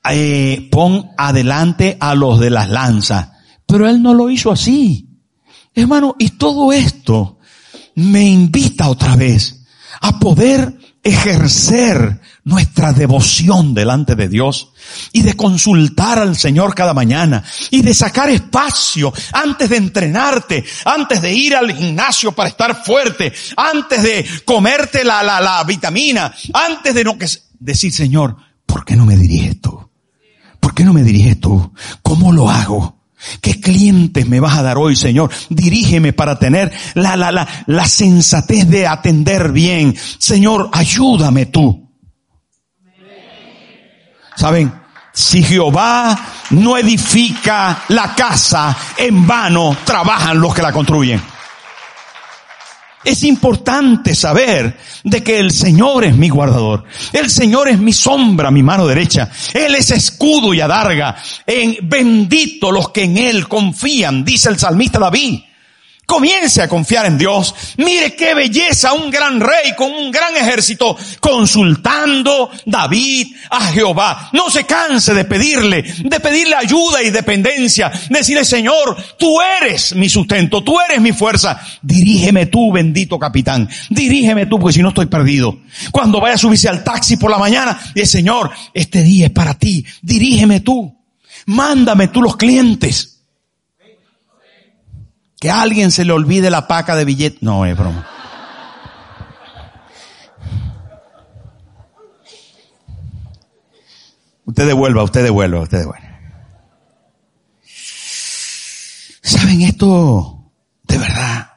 eh, 0.10 0.70
pon 0.72 1.12
adelante 1.18 1.98
a 2.00 2.16
los 2.16 2.40
de 2.40 2.52
las 2.52 2.70
lanzas. 2.70 3.32
Pero 3.66 3.90
Él 3.90 4.02
no 4.02 4.14
lo 4.14 4.30
hizo 4.30 4.50
así. 4.50 5.10
Hermano, 5.76 6.16
y 6.18 6.30
todo 6.30 6.72
esto 6.72 7.37
me 7.98 8.22
invita 8.22 8.90
otra 8.90 9.16
vez 9.16 9.66
a 10.02 10.20
poder 10.20 10.78
ejercer 11.04 12.22
nuestra 12.44 12.94
devoción 12.94 13.74
delante 13.74 14.16
de 14.16 14.28
Dios 14.28 14.70
y 15.14 15.24
de 15.24 15.36
consultar 15.36 16.20
al 16.20 16.36
Señor 16.36 16.76
cada 16.76 16.94
mañana 16.94 17.44
y 17.72 17.82
de 17.82 17.96
sacar 17.96 18.30
espacio 18.30 19.12
antes 19.34 19.70
de 19.70 19.78
entrenarte, 19.78 20.64
antes 20.86 21.22
de 21.24 21.34
ir 21.34 21.56
al 21.56 21.74
gimnasio 21.74 22.34
para 22.34 22.50
estar 22.50 22.84
fuerte, 22.84 23.34
antes 23.56 24.04
de 24.04 24.26
comerte 24.46 25.04
la, 25.04 25.24
la, 25.24 25.42
la 25.42 25.64
vitamina, 25.64 26.32
antes 26.54 26.94
de 26.94 27.04
no 27.04 27.18
que 27.18 27.28
decir 27.60 27.92
Señor, 27.92 28.38
¿por 28.68 28.86
qué 28.86 28.96
no 28.96 29.08
me 29.08 29.18
diriges 29.18 29.60
tú? 29.60 29.90
¿Por 30.60 30.76
qué 30.76 30.84
no 30.84 30.94
me 30.94 31.04
diriges 31.04 31.40
tú? 31.40 31.74
¿Cómo 32.04 32.32
lo 32.32 32.48
hago? 32.48 32.97
¿Qué 33.42 33.60
clientes 33.60 34.28
me 34.28 34.40
vas 34.40 34.58
a 34.58 34.64
dar 34.64 34.78
hoy, 34.78 34.96
Señor? 34.96 35.30
Dirígeme 35.50 36.14
para 36.14 36.38
tener 36.40 36.72
la, 36.96 37.16
la, 37.16 37.32
la, 37.32 37.48
la 37.66 37.88
sensatez 37.88 38.68
de 38.70 38.88
atender 38.88 39.52
bien. 39.52 39.96
Señor, 40.18 40.70
ayúdame 40.74 41.48
tú. 41.48 41.90
¿Saben? 44.36 44.72
Si 45.14 45.44
Jehová 45.44 46.18
no 46.52 46.78
edifica 46.78 47.84
la 47.88 48.14
casa, 48.14 48.78
en 48.98 49.26
vano 49.26 49.76
trabajan 49.84 50.40
los 50.40 50.54
que 50.54 50.62
la 50.62 50.72
construyen. 50.72 51.20
Es 53.08 53.24
importante 53.24 54.14
saber 54.14 54.78
de 55.06 55.24
que 55.24 55.40
el 55.40 55.52
Señor 55.52 56.04
es 56.04 56.14
mi 56.18 56.28
guardador. 56.28 56.84
El 57.14 57.30
Señor 57.30 57.70
es 57.70 57.80
mi 57.80 57.94
sombra, 57.94 58.52
mi 58.52 58.62
mano 58.62 58.86
derecha. 58.86 59.32
Él 59.54 59.76
es 59.76 59.92
escudo 59.92 60.54
y 60.54 60.60
adarga. 60.60 61.16
En 61.46 61.78
bendito 61.84 62.70
los 62.70 62.90
que 62.90 63.06
en 63.06 63.18
Él 63.18 63.48
confían, 63.48 64.26
dice 64.26 64.50
el 64.50 64.60
salmista 64.60 65.00
David. 65.00 65.40
Comience 66.08 66.62
a 66.62 66.70
confiar 66.70 67.06
en 67.06 67.18
Dios. 67.18 67.54
Mire 67.76 68.16
qué 68.16 68.34
belleza, 68.34 68.94
un 68.94 69.12
gran 69.12 69.42
rey 69.42 69.76
con 69.76 69.92
un 69.92 70.10
gran 70.10 70.38
ejército 70.38 70.96
consultando 71.20 72.50
David 72.66 73.28
a 73.50 73.66
Jehová. 73.74 74.30
No 74.32 74.50
se 74.50 74.64
canse 74.64 75.14
de 75.14 75.26
pedirle, 75.26 75.84
de 75.84 76.20
pedirle 76.22 76.56
ayuda 76.56 77.04
y 77.04 77.10
dependencia. 77.10 77.92
Decirle, 78.10 78.46
Señor, 78.46 78.96
tú 79.20 79.36
eres 79.42 79.96
mi 79.96 80.08
sustento, 80.08 80.64
tú 80.64 80.78
eres 80.80 81.02
mi 81.02 81.12
fuerza. 81.12 81.60
Dirígeme 81.82 82.46
tú, 82.46 82.72
bendito 82.72 83.20
capitán. 83.20 83.68
Dirígeme 83.90 84.46
tú, 84.46 84.60
porque 84.62 84.76
si 84.76 84.82
no 84.82 84.90
estoy 84.90 85.08
perdido. 85.08 85.60
Cuando 85.92 86.22
vaya 86.22 86.36
a 86.36 86.38
subirse 86.38 86.70
al 86.70 86.86
taxi 86.86 87.18
por 87.18 87.30
la 87.30 87.38
mañana, 87.38 87.78
y 87.94 88.06
Señor, 88.06 88.50
este 88.74 89.04
día 89.04 89.26
es 89.26 89.34
para 89.34 89.56
ti. 89.56 89.86
Dirígeme 90.02 90.62
tú. 90.62 90.96
Mándame 91.48 92.08
tú 92.08 92.22
los 92.22 92.38
clientes. 92.38 93.17
Que 95.40 95.52
alguien 95.52 95.92
se 95.92 96.06
le 96.06 96.14
olvide 96.14 96.50
la 96.50 96.68
paca 96.68 96.96
de 96.96 97.06
billete. 97.06 97.40
No, 97.42 97.66
es 97.66 97.78
broma. 97.78 98.08
Usted 104.46 104.66
devuelva, 104.66 105.04
usted 105.04 105.24
devuelva, 105.24 105.62
usted 105.62 105.80
devuelva. 105.80 106.08
¿Saben 109.22 109.62
esto? 109.62 110.52
De 110.84 110.98
verdad, 110.98 111.50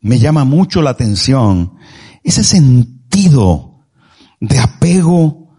me 0.00 0.18
llama 0.18 0.44
mucho 0.44 0.82
la 0.82 0.90
atención 0.90 1.78
ese 2.24 2.42
sentido 2.42 3.86
de 4.40 4.58
apego 4.58 5.54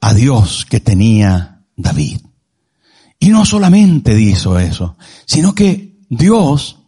a 0.00 0.14
Dios 0.14 0.66
que 0.70 0.78
tenía 0.78 1.64
David. 1.76 2.20
Y 3.18 3.30
no 3.30 3.44
solamente 3.44 4.18
hizo 4.20 4.58
eso, 4.58 4.96
sino 5.26 5.54
que 5.54 5.98
Dios 6.08 6.83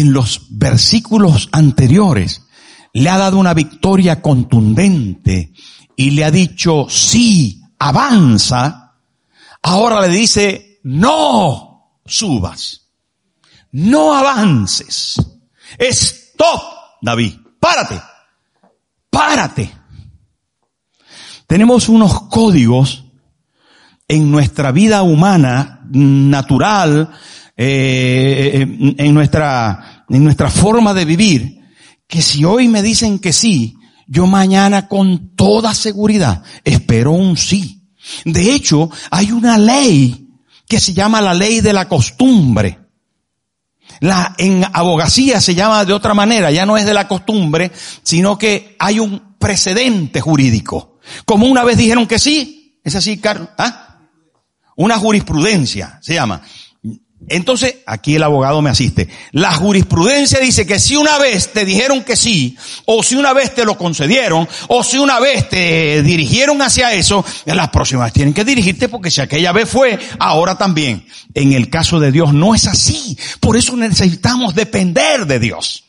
en 0.00 0.14
los 0.14 0.46
versículos 0.48 1.50
anteriores 1.52 2.46
le 2.94 3.10
ha 3.10 3.18
dado 3.18 3.38
una 3.38 3.52
victoria 3.52 4.22
contundente 4.22 5.52
y 5.94 6.12
le 6.12 6.24
ha 6.24 6.30
dicho, 6.30 6.86
sí, 6.88 7.62
avanza, 7.78 8.96
ahora 9.62 10.00
le 10.00 10.08
dice, 10.08 10.80
no 10.84 11.98
subas, 12.06 12.88
no 13.72 14.14
avances, 14.14 15.20
stop, 15.78 16.62
David, 17.02 17.34
párate, 17.60 18.00
párate. 19.10 19.70
Tenemos 21.46 21.90
unos 21.90 22.22
códigos 22.22 23.04
en 24.08 24.30
nuestra 24.30 24.72
vida 24.72 25.02
humana, 25.02 25.82
natural, 25.90 27.10
eh, 27.62 28.94
en 28.96 29.12
nuestra, 29.12 30.04
en 30.08 30.24
nuestra 30.24 30.48
forma 30.48 30.94
de 30.94 31.04
vivir, 31.04 31.60
que 32.06 32.22
si 32.22 32.42
hoy 32.42 32.68
me 32.68 32.82
dicen 32.82 33.18
que 33.18 33.34
sí, 33.34 33.76
yo 34.06 34.26
mañana 34.26 34.88
con 34.88 35.36
toda 35.36 35.74
seguridad 35.74 36.42
espero 36.64 37.12
un 37.12 37.36
sí. 37.36 37.82
De 38.24 38.54
hecho, 38.54 38.88
hay 39.10 39.30
una 39.30 39.58
ley 39.58 40.26
que 40.66 40.80
se 40.80 40.94
llama 40.94 41.20
la 41.20 41.34
ley 41.34 41.60
de 41.60 41.74
la 41.74 41.86
costumbre. 41.86 42.78
La, 44.00 44.34
en 44.38 44.64
abogacía 44.72 45.38
se 45.42 45.54
llama 45.54 45.84
de 45.84 45.92
otra 45.92 46.14
manera, 46.14 46.50
ya 46.50 46.64
no 46.64 46.78
es 46.78 46.86
de 46.86 46.94
la 46.94 47.08
costumbre, 47.08 47.72
sino 48.02 48.38
que 48.38 48.74
hay 48.78 49.00
un 49.00 49.36
precedente 49.38 50.22
jurídico. 50.22 50.98
Como 51.26 51.46
una 51.46 51.62
vez 51.62 51.76
dijeron 51.76 52.06
que 52.06 52.18
sí, 52.18 52.80
es 52.82 52.94
así, 52.94 53.18
Carlos, 53.18 53.50
¿ah? 53.58 53.98
Una 54.76 54.96
jurisprudencia 54.96 55.98
se 56.00 56.14
llama. 56.14 56.40
Entonces, 57.28 57.76
aquí 57.86 58.16
el 58.16 58.22
abogado 58.22 58.62
me 58.62 58.70
asiste. 58.70 59.08
La 59.32 59.52
jurisprudencia 59.52 60.40
dice 60.40 60.66
que 60.66 60.80
si 60.80 60.96
una 60.96 61.18
vez 61.18 61.52
te 61.52 61.64
dijeron 61.64 62.02
que 62.02 62.16
sí, 62.16 62.56
o 62.86 63.02
si 63.02 63.14
una 63.14 63.32
vez 63.32 63.54
te 63.54 63.64
lo 63.64 63.76
concedieron, 63.76 64.48
o 64.68 64.82
si 64.82 64.98
una 64.98 65.20
vez 65.20 65.48
te 65.48 66.02
dirigieron 66.02 66.62
hacia 66.62 66.94
eso, 66.94 67.24
las 67.44 67.68
próximas 67.68 68.12
tienen 68.12 68.34
que 68.34 68.44
dirigirte 68.44 68.88
porque 68.88 69.10
si 69.10 69.20
aquella 69.20 69.52
vez 69.52 69.68
fue, 69.68 69.98
ahora 70.18 70.56
también. 70.56 71.06
En 71.34 71.52
el 71.52 71.68
caso 71.68 72.00
de 72.00 72.10
Dios 72.10 72.32
no 72.32 72.54
es 72.54 72.66
así. 72.66 73.16
Por 73.38 73.56
eso 73.56 73.76
necesitamos 73.76 74.54
depender 74.54 75.26
de 75.26 75.38
Dios. 75.38 75.84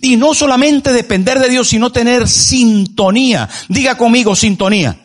Y 0.00 0.16
no 0.16 0.32
solamente 0.32 0.92
depender 0.92 1.38
de 1.38 1.48
Dios, 1.48 1.68
sino 1.68 1.92
tener 1.92 2.28
sintonía. 2.28 3.48
Diga 3.68 3.96
conmigo 3.96 4.34
sintonía. 4.34 4.98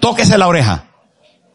Tóquese 0.00 0.36
la 0.36 0.48
oreja 0.48 0.91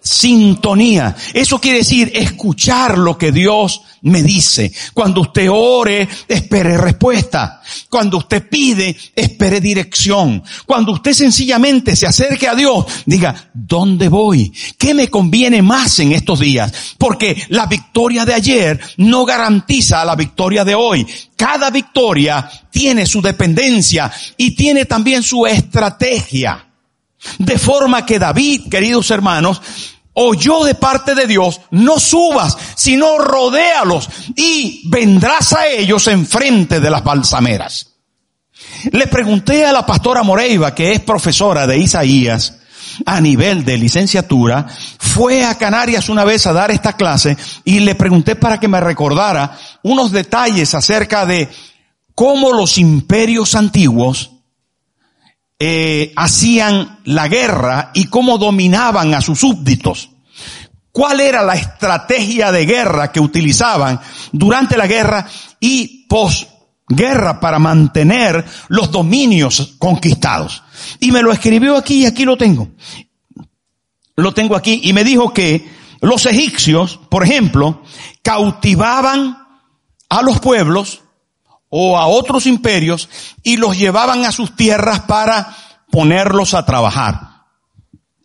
sintonía. 0.08 1.15
Eso 1.34 1.60
quiere 1.60 1.80
decir 1.80 2.12
escuchar 2.15 2.98
lo 2.98 3.17
que 3.17 3.32
Dios 3.32 3.82
me 4.02 4.24
dice. 4.24 4.72
Cuando 4.93 5.22
usted 5.22 5.50
ore, 5.52 6.08
espere 6.28 6.78
respuesta. 6.78 7.62
Cuando 7.89 8.17
usted 8.17 8.48
pide, 8.50 8.96
espere 9.15 9.60
dirección. 9.60 10.41
Cuando 10.65 10.93
usted 10.93 11.13
sencillamente 11.13 11.96
se 11.96 12.08
acerque 12.08 12.48
a 12.48 12.56
Dios, 12.56 12.86
diga, 13.06 13.50
¿dónde 13.54 14.08
voy? 14.10 14.52
¿Qué 14.78 14.93
me 14.93 15.10
conviene 15.10 15.62
más 15.62 16.00
en 16.00 16.13
estos 16.13 16.39
días? 16.39 16.72
Porque 16.98 17.43
la 17.50 17.65
victoria 17.65 18.26
de 18.26 18.34
ayer 18.34 18.80
no 18.98 19.26
garantiza 19.26 20.06
la 20.06 20.15
victoria 20.15 20.63
de 20.63 20.76
hoy. 20.76 21.06
Cada 21.36 21.70
victoria 21.70 22.50
tiene 22.72 23.06
su 23.06 23.22
dependencia 23.22 24.12
y 24.38 24.52
tiene 24.56 24.86
también 24.86 25.22
su 25.22 25.46
estrategia. 25.46 26.63
De 27.39 27.58
forma 27.58 28.06
que 28.06 28.20
David, 28.20 28.70
queridos 28.70 29.10
hermanos, 29.12 29.62
oyó 30.19 30.63
de 30.63 30.73
parte 30.73 31.13
de 31.13 31.27
Dios, 31.27 31.62
no 31.69 31.99
subas, 31.99 32.58
sino 32.75 33.19
rodéalos 33.19 34.10
y 34.36 34.89
vendrás 34.89 35.53
a 35.53 35.67
ellos 35.67 36.08
enfrente 36.08 36.80
de 36.80 36.89
las 36.89 37.03
balsameras. 37.03 37.93
Le 38.91 39.06
pregunté 39.08 39.65
a 39.65 39.71
la 39.71 39.86
pastora 39.86 40.23
Moreiva, 40.23 40.73
que 40.73 40.91
es 40.91 41.01
profesora 41.01 41.67
de 41.67 41.77
Isaías, 41.77 42.58
a 43.06 43.21
nivel 43.21 43.63
de 43.63 43.77
licenciatura, 43.77 44.65
fue 44.97 45.45
a 45.45 45.56
Canarias 45.56 46.10
una 46.10 46.23
vez 46.23 46.47
a 46.47 46.53
dar 46.53 46.71
esta 46.71 46.93
clase 46.93 47.38
y 47.63 47.82
le 47.82 47.93
pregunté 47.93 48.36
para 48.36 48.60
que 48.60 48.67
me 48.67 48.80
recordara 48.80 49.56
unos 49.84 50.12
detalles 50.12 50.73
acerca 50.73 51.27
de 51.27 51.47
cómo 52.15 52.53
los 52.53 52.80
imperios 52.80 53.53
antiguos 53.53 54.32
eh, 55.60 56.13
hacían 56.15 57.00
la 57.06 57.28
guerra 57.28 57.91
y 57.93 58.06
cómo 58.06 58.38
dominaban 58.38 59.13
a 59.13 59.22
sus 59.22 59.39
súbditos. 59.39 60.10
¿Cuál 60.91 61.20
era 61.20 61.43
la 61.43 61.56
estrategia 61.56 62.52
de 62.52 62.65
guerra 62.65 63.12
que 63.12 63.20
utilizaban 63.20 64.00
durante 64.32 64.78
la 64.78 64.88
guerra 64.88 65.28
y 65.60 66.06
posguerra 66.08 67.39
para 67.39 67.60
mantener 67.60 68.46
los 68.67 68.91
dominios 68.91 69.76
conquistados? 69.78 70.63
Y 71.00 71.12
me 71.12 71.22
lo 71.22 71.32
escribió 71.32 71.78
aquí 71.78 72.04
y 72.04 72.06
aquí 72.06 72.26
lo 72.26 72.38
tengo. 72.38 72.70
Lo 74.15 74.34
tengo 74.34 74.56
aquí 74.56 74.82
y 74.84 74.93
me 74.93 75.04
dijo 75.04 75.34
que 75.34 75.67
los 76.02 76.26
egipcios, 76.26 77.00
por 77.10 77.24
ejemplo, 77.24 77.84
cautivaban 78.24 79.38
a 80.10 80.22
los 80.22 80.39
pueblos 80.39 81.02
o 81.69 81.97
a 81.97 82.08
otros 82.08 82.45
imperios 82.45 83.10
y 83.43 83.58
los 83.58 83.77
llevaban 83.77 84.25
a 84.25 84.32
sus 84.32 84.56
tierras 84.56 85.01
para 85.01 85.56
ponerlos 85.91 86.53
a 86.53 86.65
trabajar. 86.65 87.38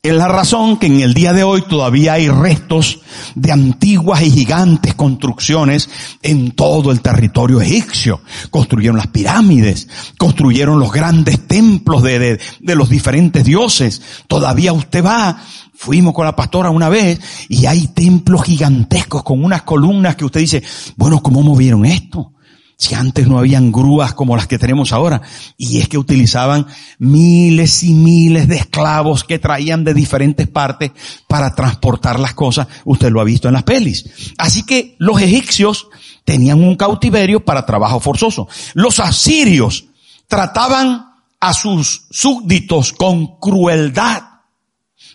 Es 0.05 0.13
la 0.13 0.27
razón 0.27 0.79
que 0.79 0.89
en 0.89 1.01
el 1.01 1.15
día 1.15 1.33
de 1.33 1.45
hoy 1.45 1.63
todavía 1.63 2.15
hay 2.15 2.29
restos 2.29 2.99
de 3.37 3.53
antiguas 3.53 4.21
y 4.23 4.33
gigantes 4.33 4.97
construcciones 4.97 5.89
en 6.23 6.51
todo 6.51 6.91
el 6.91 7.01
territorio 7.01 7.61
egipcio. 7.61 8.21
Construyeron 8.51 8.97
las 8.97 9.07
pirámides, 9.07 9.89
construyeron 10.19 10.81
los 10.81 10.91
grandes 10.91 11.47
templos 11.47 12.03
de, 12.03 12.19
de, 12.19 12.41
de 12.59 12.75
los 12.75 12.89
diferentes 12.89 13.45
dioses. 13.45 14.03
Todavía 14.27 14.73
usted 14.73 15.05
va, 15.05 15.41
fuimos 15.73 16.15
con 16.15 16.27
la 16.27 16.35
pastora 16.35 16.71
una 16.71 16.89
vez 16.89 17.21
y 17.49 17.67
hay 17.67 17.87
templos 17.87 18.43
gigantescos 18.43 19.23
con 19.23 19.45
unas 19.45 19.63
columnas 19.63 20.17
que 20.17 20.25
usted 20.25 20.41
dice, 20.41 20.65
bueno, 20.97 21.23
¿cómo 21.23 21.43
movieron 21.43 21.85
esto? 21.85 22.33
Si 22.77 22.95
antes 22.95 23.29
no 23.29 23.39
habían 23.39 23.71
grúas 23.71 24.15
como 24.15 24.37
las 24.37 24.47
que 24.47 24.59
tenemos 24.59 24.93
ahora. 24.93 25.23
Y 25.57 25.79
es 25.79 25.89
que 25.89 25.99
utilizaban 25.99 26.67
miles 26.99 27.83
y 27.85 27.95
miles 27.95 28.49
de 28.49 28.57
esclavos 28.57 29.25
que 29.25 29.39
traían 29.39 29.85
de 29.85 29.95
diferentes 29.95 30.49
partes 30.49 30.91
para 31.29 31.55
transportar 31.55 32.19
las 32.19 32.35
cosas. 32.35 32.67
Usted 32.85 33.11
lo 33.11 33.21
ha 33.21 33.25
visto 33.25 33.49
en 33.49 33.55
las 33.55 33.63
pelis. 33.63 34.05
Así 34.39 34.65
que 34.65 34.97
los 34.99 35.21
egipcios 35.21 35.89
tenían 36.25 36.63
un 36.63 36.77
cautiverio 36.77 37.45
para 37.45 37.67
trabajo 37.67 38.01
forzoso. 38.01 38.49
Los 38.75 39.01
asirios 39.01 39.85
trataban 40.27 41.07
a 41.41 41.53
sus 41.53 42.07
súbditos 42.11 42.93
con 42.93 43.39
crueldad. 43.39 44.23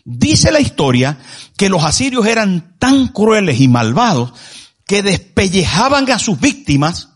Dice 0.04 0.52
la 0.52 0.60
historia 0.60 1.18
que 1.58 1.70
los 1.70 1.84
asirios 1.84 2.26
eran 2.28 2.78
tan 2.80 3.08
crueles 3.08 3.60
y 3.60 3.68
malvados 3.68 4.34
que 4.86 5.04
despellejaban 5.04 6.10
a 6.12 6.20
sus 6.20 6.40
víctimas 6.40 7.10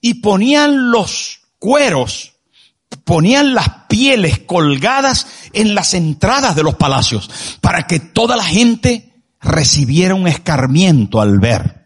y 0.00 0.14
ponían 0.14 0.90
los 0.90 1.40
cueros, 1.58 2.32
ponían 3.04 3.54
las 3.54 3.68
pieles 3.88 4.40
colgadas 4.40 5.26
en 5.52 5.74
las 5.74 5.94
entradas 5.94 6.56
de 6.56 6.62
los 6.62 6.74
palacios 6.76 7.58
para 7.60 7.86
que 7.86 8.00
toda 8.00 8.36
la 8.36 8.44
gente 8.44 9.12
recibiera 9.40 10.14
un 10.14 10.26
escarmiento 10.26 11.20
al 11.20 11.38
ver. 11.38 11.80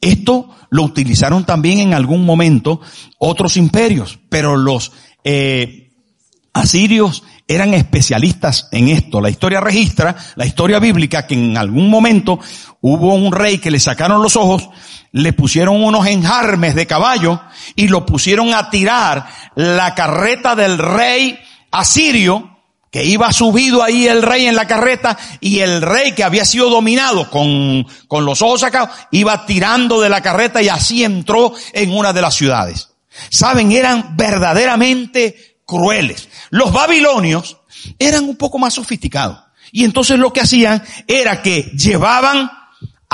Esto 0.00 0.50
lo 0.70 0.82
utilizaron 0.82 1.44
también 1.44 1.80
en 1.80 1.94
algún 1.94 2.24
momento 2.24 2.80
otros 3.18 3.56
imperios, 3.56 4.18
pero 4.28 4.56
los 4.56 4.92
eh, 5.24 5.92
asirios 6.52 7.22
eran 7.46 7.74
especialistas 7.74 8.68
en 8.72 8.88
esto. 8.88 9.20
La 9.20 9.30
historia 9.30 9.60
registra, 9.60 10.16
la 10.36 10.46
historia 10.46 10.78
bíblica, 10.78 11.26
que 11.26 11.34
en 11.34 11.56
algún 11.56 11.90
momento 11.90 12.38
hubo 12.80 13.14
un 13.14 13.32
rey 13.32 13.58
que 13.58 13.70
le 13.70 13.80
sacaron 13.80 14.22
los 14.22 14.36
ojos 14.36 14.68
le 15.14 15.32
pusieron 15.32 15.82
unos 15.84 16.08
enjarmes 16.08 16.74
de 16.74 16.88
caballo 16.88 17.40
y 17.76 17.86
lo 17.86 18.04
pusieron 18.04 18.52
a 18.52 18.68
tirar 18.68 19.24
la 19.54 19.94
carreta 19.94 20.56
del 20.56 20.76
rey 20.76 21.38
asirio, 21.70 22.58
que 22.90 23.04
iba 23.04 23.32
subido 23.32 23.84
ahí 23.84 24.08
el 24.08 24.22
rey 24.22 24.46
en 24.46 24.56
la 24.56 24.66
carreta 24.66 25.16
y 25.40 25.60
el 25.60 25.82
rey 25.82 26.12
que 26.12 26.24
había 26.24 26.44
sido 26.44 26.68
dominado 26.68 27.30
con, 27.30 27.86
con 28.08 28.24
los 28.24 28.42
ojos 28.42 28.62
sacados, 28.62 28.90
iba 29.12 29.46
tirando 29.46 30.00
de 30.00 30.08
la 30.08 30.20
carreta 30.20 30.60
y 30.60 30.68
así 30.68 31.04
entró 31.04 31.54
en 31.72 31.92
una 31.92 32.12
de 32.12 32.20
las 32.20 32.34
ciudades. 32.34 32.90
Saben, 33.30 33.70
eran 33.70 34.16
verdaderamente 34.16 35.60
crueles. 35.64 36.28
Los 36.50 36.72
babilonios 36.72 37.58
eran 38.00 38.24
un 38.24 38.36
poco 38.36 38.58
más 38.58 38.74
sofisticados. 38.74 39.38
Y 39.70 39.84
entonces 39.84 40.18
lo 40.18 40.32
que 40.32 40.40
hacían 40.40 40.82
era 41.06 41.40
que 41.40 41.70
llevaban 41.76 42.50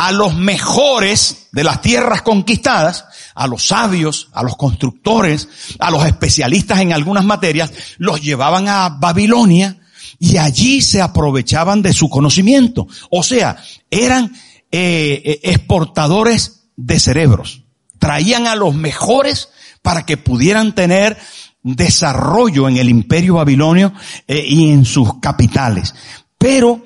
a 0.01 0.13
los 0.13 0.35
mejores 0.35 1.49
de 1.53 1.63
las 1.63 1.83
tierras 1.83 2.23
conquistadas, 2.23 3.05
a 3.35 3.47
los 3.47 3.67
sabios, 3.67 4.31
a 4.33 4.43
los 4.43 4.57
constructores, 4.57 5.47
a 5.79 5.91
los 5.91 6.07
especialistas 6.07 6.81
en 6.81 6.95
algunas 6.95 7.23
materias, 7.23 7.71
los 7.99 8.23
llevaban 8.23 8.67
a 8.67 8.89
Babilonia 8.89 9.79
y 10.19 10.39
allí 10.39 10.81
se 10.81 11.03
aprovechaban 11.03 11.83
de 11.83 11.93
su 11.93 12.09
conocimiento. 12.09 12.89
O 13.11 13.23
sea, 13.23 13.63
eran 13.91 14.33
eh, 14.73 15.21
eh, 15.23 15.41
exportadores 15.43 16.63
de 16.77 16.99
cerebros. 16.99 17.65
Traían 17.99 18.47
a 18.47 18.57
los 18.57 18.75
mejores 18.75 19.51
para 19.83 20.07
que 20.07 20.17
pudieran 20.17 20.75
tener 20.75 21.19
desarrollo 21.63 22.71
en 22.71 22.79
el 22.79 22.89
imperio 22.89 23.35
babilonio 23.35 23.93
eh, 24.27 24.43
y 24.49 24.71
en 24.71 24.87
sus 24.87 25.21
capitales. 25.21 25.95
Pero 26.39 26.83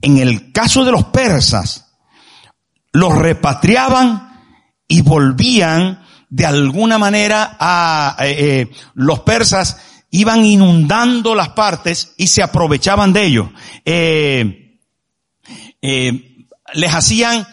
en 0.00 0.18
el 0.18 0.50
caso 0.50 0.84
de 0.84 0.90
los 0.90 1.04
persas, 1.04 1.91
los 2.92 3.16
repatriaban 3.16 4.40
y 4.86 5.02
volvían 5.02 6.04
de 6.28 6.46
alguna 6.46 6.98
manera 6.98 7.56
a 7.58 8.16
eh, 8.20 8.36
eh, 8.38 8.70
los 8.94 9.20
persas 9.20 9.78
iban 10.12 10.44
inundando 10.44 11.34
las 11.34 11.50
partes 11.50 12.12
y 12.18 12.28
se 12.28 12.42
aprovechaban 12.42 13.12
de 13.12 13.24
ellos. 13.24 13.48
Eh, 13.84 14.78
eh, 15.80 16.46
les 16.74 16.94
hacían 16.94 17.46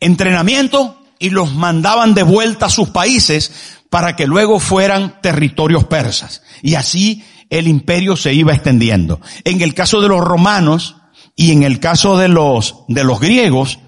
entrenamiento 0.00 1.00
y 1.18 1.30
los 1.30 1.54
mandaban 1.54 2.14
de 2.14 2.22
vuelta 2.22 2.66
a 2.66 2.70
sus 2.70 2.88
países 2.88 3.52
para 3.90 4.16
que 4.16 4.26
luego 4.26 4.60
fueran 4.60 5.20
territorios 5.20 5.84
persas. 5.84 6.42
Y 6.62 6.74
así 6.74 7.24
el 7.50 7.68
imperio 7.68 8.16
se 8.16 8.32
iba 8.32 8.54
extendiendo. 8.54 9.20
En 9.44 9.60
el 9.60 9.74
caso 9.74 10.00
de 10.00 10.08
los 10.08 10.22
romanos 10.22 10.96
y 11.36 11.52
en 11.52 11.64
el 11.64 11.80
caso 11.80 12.16
de 12.16 12.28
los, 12.28 12.76
de 12.88 13.04
los 13.04 13.20
griegos, 13.20 13.78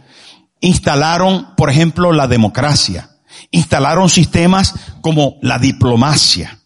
instalaron, 0.61 1.55
por 1.57 1.71
ejemplo, 1.71 2.13
la 2.13 2.27
democracia. 2.27 3.11
Instalaron 3.51 4.09
sistemas 4.09 4.75
como 5.01 5.39
la 5.43 5.59
diplomacia. 5.59 6.59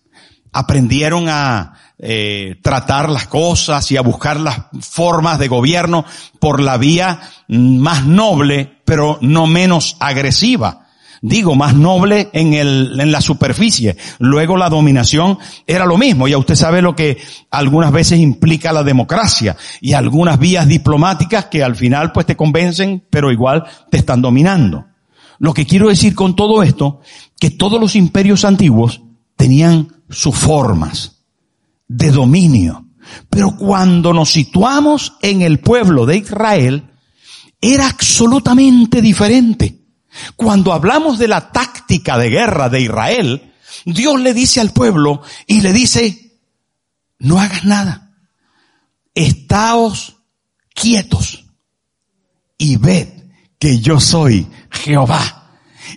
Aprendieron 0.53 1.29
a 1.29 1.75
eh, 1.99 2.57
tratar 2.63 3.09
las 3.09 3.27
cosas 3.27 3.91
y 3.91 3.97
a 3.97 4.03
buscar 4.03 4.39
las 4.39 4.63
formas 4.81 5.39
de 5.39 5.49
gobierno 5.49 6.05
por 6.39 6.61
la 6.61 6.77
vía 6.77 7.21
más 7.49 8.05
noble, 8.05 8.81
pero 8.85 9.19
no 9.21 9.47
menos 9.47 9.97
agresiva 10.01 10.84
digo, 11.27 11.55
más 11.55 11.75
noble 11.75 12.29
en, 12.35 12.53
el, 12.53 13.01
en 13.01 13.11
la 13.11 13.23
superficie. 13.23 13.97
Luego 14.19 14.59
la 14.59 14.69
dominación 14.69 15.39
era 15.67 15.87
lo 15.87 15.97
mismo. 15.97 16.29
Ya 16.29 16.37
usted 16.37 16.55
sabe 16.55 16.83
lo 16.83 16.95
que 16.95 17.17
algunas 17.51 17.93
veces 17.93 18.21
implica 18.21 18.75
la 18.75 18.85
democracia 18.85 19.57
y 19.81 19.95
algunas 19.95 20.39
vías 20.39 20.69
diplomáticas 20.69 21.47
que 21.47 21.65
al 21.65 21.77
final 21.77 22.13
pues 22.13 22.27
te 22.27 22.37
convencen, 22.37 23.05
pero 23.09 23.33
igual 23.33 23.65
te 23.91 23.97
están 23.97 24.21
dominando. 24.21 24.85
Lo 25.39 25.55
que 25.55 25.65
quiero 25.65 25.89
decir 25.89 26.15
con 26.15 26.37
todo 26.37 26.63
esto, 26.63 27.01
que 27.41 27.51
todos 27.51 27.81
los 27.81 27.97
imperios 27.97 28.45
antiguos 28.45 29.01
tenían 29.35 29.89
sus 30.11 30.37
formas 30.37 31.23
de 31.89 32.11
dominio. 32.11 32.85
Pero 33.31 33.57
cuando 33.57 34.13
nos 34.13 34.31
situamos 34.31 35.15
en 35.23 35.41
el 35.41 35.59
pueblo 35.61 36.05
de 36.05 36.19
Israel, 36.19 36.91
era 37.63 37.89
absolutamente 37.89 39.01
diferente. 39.01 39.84
Cuando 40.37 40.73
hablamos 40.73 41.19
de 41.19 41.29
la 41.29 41.51
táctica 41.53 42.19
de 42.19 42.31
guerra 42.31 42.69
de 42.69 42.81
Israel, 42.81 43.53
Dios 43.85 44.21
le 44.21 44.35
dice 44.35 44.61
al 44.61 44.73
pueblo 44.73 45.23
y 45.47 45.61
le 45.61 45.73
dice, 45.73 46.39
no 47.19 47.41
hagas 47.41 47.65
nada. 47.65 48.13
Estáos 49.15 50.17
quietos 50.75 51.45
y 52.59 52.77
ved 52.77 53.09
que 53.59 53.81
yo 53.81 54.01
soy 54.01 54.47
Jehová. 54.71 55.41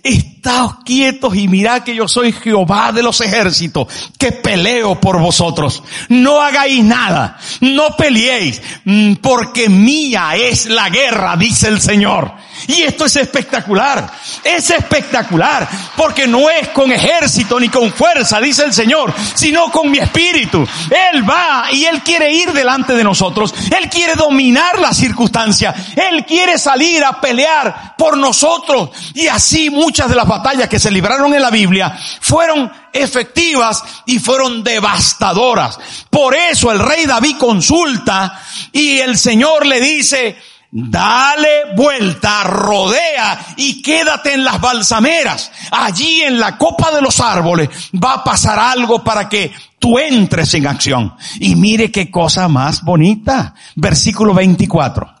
Estáos 0.02 0.76
quietos 0.84 1.34
y 1.34 1.48
mirad 1.48 1.82
que 1.82 1.94
yo 1.94 2.06
soy 2.08 2.32
Jehová 2.32 2.92
de 2.92 3.02
los 3.02 3.20
ejércitos, 3.20 3.88
que 4.18 4.32
peleo 4.32 5.00
por 5.00 5.20
vosotros. 5.20 5.82
No 6.08 6.40
hagáis 6.40 6.84
nada, 6.84 7.38
no 7.60 7.96
peleéis, 7.96 8.62
mm, 8.84 9.14
porque 9.14 9.68
mía 9.68 10.36
es 10.36 10.66
la 10.66 10.88
guerra, 10.88 11.36
dice 11.36 11.68
el 11.68 11.80
Señor. 11.80 12.32
Y 12.66 12.82
esto 12.82 13.04
es 13.04 13.16
espectacular. 13.16 14.10
Es 14.44 14.70
espectacular. 14.70 15.68
Porque 15.96 16.26
no 16.26 16.50
es 16.50 16.68
con 16.68 16.92
ejército 16.92 17.58
ni 17.60 17.68
con 17.68 17.92
fuerza, 17.92 18.40
dice 18.40 18.64
el 18.64 18.72
Señor, 18.72 19.14
sino 19.34 19.70
con 19.70 19.90
mi 19.90 19.98
espíritu. 19.98 20.66
Él 21.12 21.28
va 21.28 21.66
y 21.72 21.84
Él 21.84 22.02
quiere 22.02 22.32
ir 22.32 22.52
delante 22.52 22.94
de 22.94 23.04
nosotros. 23.04 23.54
Él 23.76 23.88
quiere 23.88 24.14
dominar 24.14 24.78
la 24.78 24.92
circunstancia. 24.92 25.74
Él 25.96 26.24
quiere 26.24 26.58
salir 26.58 27.04
a 27.04 27.20
pelear 27.20 27.94
por 27.96 28.16
nosotros. 28.16 28.90
Y 29.14 29.28
así 29.28 29.70
muchas 29.70 30.08
de 30.08 30.16
las 30.16 30.26
batallas 30.26 30.68
que 30.68 30.78
se 30.78 30.90
libraron 30.90 31.34
en 31.34 31.42
la 31.42 31.50
Biblia 31.50 31.96
fueron 32.20 32.70
efectivas 32.92 33.82
y 34.06 34.18
fueron 34.18 34.62
devastadoras. 34.62 35.78
Por 36.10 36.34
eso 36.34 36.70
el 36.72 36.78
rey 36.78 37.06
David 37.06 37.36
consulta 37.38 38.40
y 38.72 38.98
el 38.98 39.18
Señor 39.18 39.66
le 39.66 39.80
dice, 39.80 40.36
Dale 40.70 41.74
vuelta, 41.74 42.44
rodea 42.44 43.54
y 43.56 43.80
quédate 43.80 44.34
en 44.34 44.44
las 44.44 44.60
balsameras. 44.60 45.50
Allí 45.70 46.20
en 46.22 46.38
la 46.38 46.58
copa 46.58 46.90
de 46.90 47.00
los 47.00 47.20
árboles 47.20 47.70
va 47.94 48.14
a 48.14 48.24
pasar 48.24 48.58
algo 48.58 49.02
para 49.02 49.28
que 49.28 49.50
tú 49.78 49.98
entres 49.98 50.52
en 50.54 50.66
acción. 50.66 51.14
Y 51.40 51.56
mire 51.56 51.90
qué 51.90 52.10
cosa 52.10 52.48
más 52.48 52.82
bonita. 52.82 53.54
Versículo 53.76 54.34
24. 54.34 55.14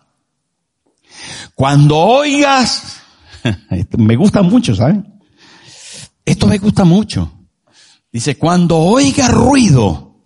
Cuando 1.54 1.96
oigas, 1.96 3.00
me 3.96 4.16
gusta 4.16 4.42
mucho, 4.42 4.74
¿saben? 4.74 5.18
Esto 6.26 6.46
me 6.46 6.58
gusta 6.58 6.84
mucho. 6.84 7.32
Dice, 8.12 8.36
cuando 8.36 8.76
oigas 8.78 9.30
ruido 9.30 10.24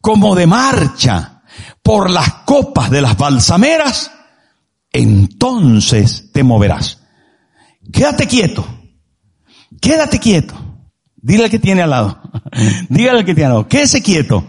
como 0.00 0.34
de 0.34 0.46
marcha 0.46 1.42
por 1.82 2.08
las 2.08 2.30
copas 2.46 2.90
de 2.90 3.02
las 3.02 3.16
balsameras, 3.16 4.10
entonces 4.94 6.30
te 6.32 6.42
moverás. 6.42 7.00
Quédate 7.92 8.26
quieto. 8.26 8.66
Quédate 9.80 10.18
quieto. 10.18 10.54
Dile 11.16 11.44
al 11.44 11.50
que 11.50 11.58
tiene 11.58 11.82
al 11.82 11.90
lado. 11.90 12.22
Dígale 12.88 13.18
al 13.18 13.24
que 13.24 13.34
tiene 13.34 13.46
al 13.46 13.52
lado. 13.52 13.68
Quédese 13.68 14.02
quieto. 14.02 14.46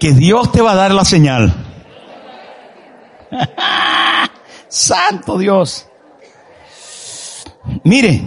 Que 0.00 0.12
Dios 0.12 0.50
te 0.50 0.62
va 0.62 0.72
a 0.72 0.76
dar 0.76 0.92
la 0.92 1.04
señal. 1.04 1.54
Santo 4.68 5.38
Dios. 5.38 5.86
Mire, 7.84 8.22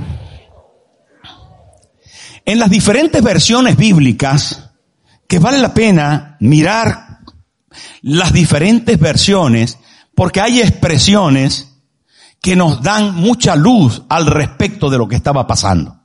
en 2.45 2.59
las 2.59 2.69
diferentes 2.69 3.21
versiones 3.23 3.75
bíblicas, 3.75 4.71
que 5.27 5.39
vale 5.39 5.57
la 5.57 5.73
pena 5.73 6.37
mirar 6.39 7.19
las 8.01 8.31
diferentes 8.31 8.99
versiones, 8.99 9.79
porque 10.15 10.41
hay 10.41 10.61
expresiones 10.61 11.75
que 12.41 12.55
nos 12.55 12.81
dan 12.81 13.15
mucha 13.15 13.55
luz 13.55 14.03
al 14.09 14.27
respecto 14.27 14.89
de 14.89 14.97
lo 14.97 15.07
que 15.07 15.15
estaba 15.15 15.47
pasando. 15.47 15.97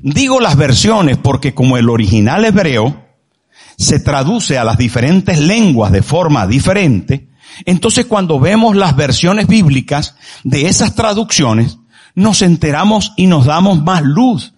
Digo 0.00 0.40
las 0.40 0.56
versiones 0.56 1.18
porque 1.18 1.54
como 1.54 1.76
el 1.76 1.88
original 1.88 2.44
hebreo 2.44 3.04
se 3.76 4.00
traduce 4.00 4.58
a 4.58 4.64
las 4.64 4.78
diferentes 4.78 5.38
lenguas 5.38 5.92
de 5.92 6.02
forma 6.02 6.46
diferente, 6.46 7.30
entonces 7.64 8.06
cuando 8.06 8.40
vemos 8.40 8.76
las 8.76 8.96
versiones 8.96 9.46
bíblicas 9.46 10.16
de 10.44 10.66
esas 10.66 10.94
traducciones, 10.94 11.78
nos 12.14 12.42
enteramos 12.42 13.12
y 13.16 13.26
nos 13.26 13.46
damos 13.46 13.82
más 13.82 14.02
luz. 14.02 14.54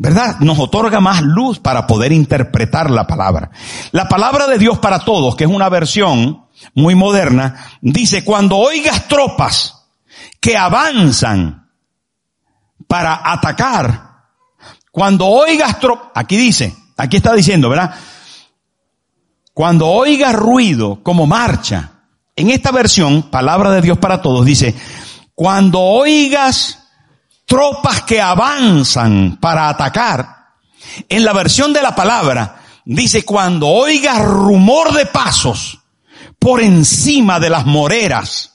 ¿Verdad? 0.00 0.38
Nos 0.38 0.60
otorga 0.60 1.00
más 1.00 1.22
luz 1.22 1.58
para 1.58 1.88
poder 1.88 2.12
interpretar 2.12 2.88
la 2.88 3.08
palabra. 3.08 3.50
La 3.90 4.08
palabra 4.08 4.46
de 4.46 4.56
Dios 4.56 4.78
para 4.78 5.00
todos, 5.00 5.34
que 5.34 5.42
es 5.42 5.50
una 5.50 5.68
versión 5.68 6.44
muy 6.74 6.94
moderna, 6.94 7.78
dice, 7.80 8.24
cuando 8.24 8.56
oigas 8.56 9.08
tropas 9.08 9.86
que 10.40 10.56
avanzan 10.56 11.70
para 12.86 13.20
atacar, 13.24 14.08
cuando 14.90 15.26
oigas 15.26 15.78
tropas, 15.78 16.10
aquí 16.14 16.36
dice, 16.36 16.74
aquí 16.96 17.18
está 17.18 17.34
diciendo, 17.34 17.68
¿verdad? 17.68 17.94
Cuando 19.52 19.88
oigas 19.88 20.34
ruido 20.34 21.02
como 21.02 21.26
marcha, 21.26 21.92
en 22.36 22.50
esta 22.50 22.70
versión, 22.70 23.22
palabra 23.30 23.70
de 23.72 23.82
Dios 23.82 23.98
para 23.98 24.22
todos, 24.22 24.46
dice, 24.46 24.74
cuando 25.34 25.80
oigas 25.80 26.78
tropas 27.44 28.02
que 28.02 28.20
avanzan 28.20 29.38
para 29.40 29.68
atacar, 29.68 30.38
en 31.08 31.24
la 31.24 31.32
versión 31.32 31.72
de 31.72 31.82
la 31.82 31.94
palabra, 31.94 32.62
dice, 32.84 33.24
cuando 33.24 33.68
oigas 33.68 34.24
rumor 34.24 34.92
de 34.92 35.06
pasos, 35.06 35.77
por 36.38 36.60
encima 36.60 37.40
de 37.40 37.50
las 37.50 37.66
moreras. 37.66 38.54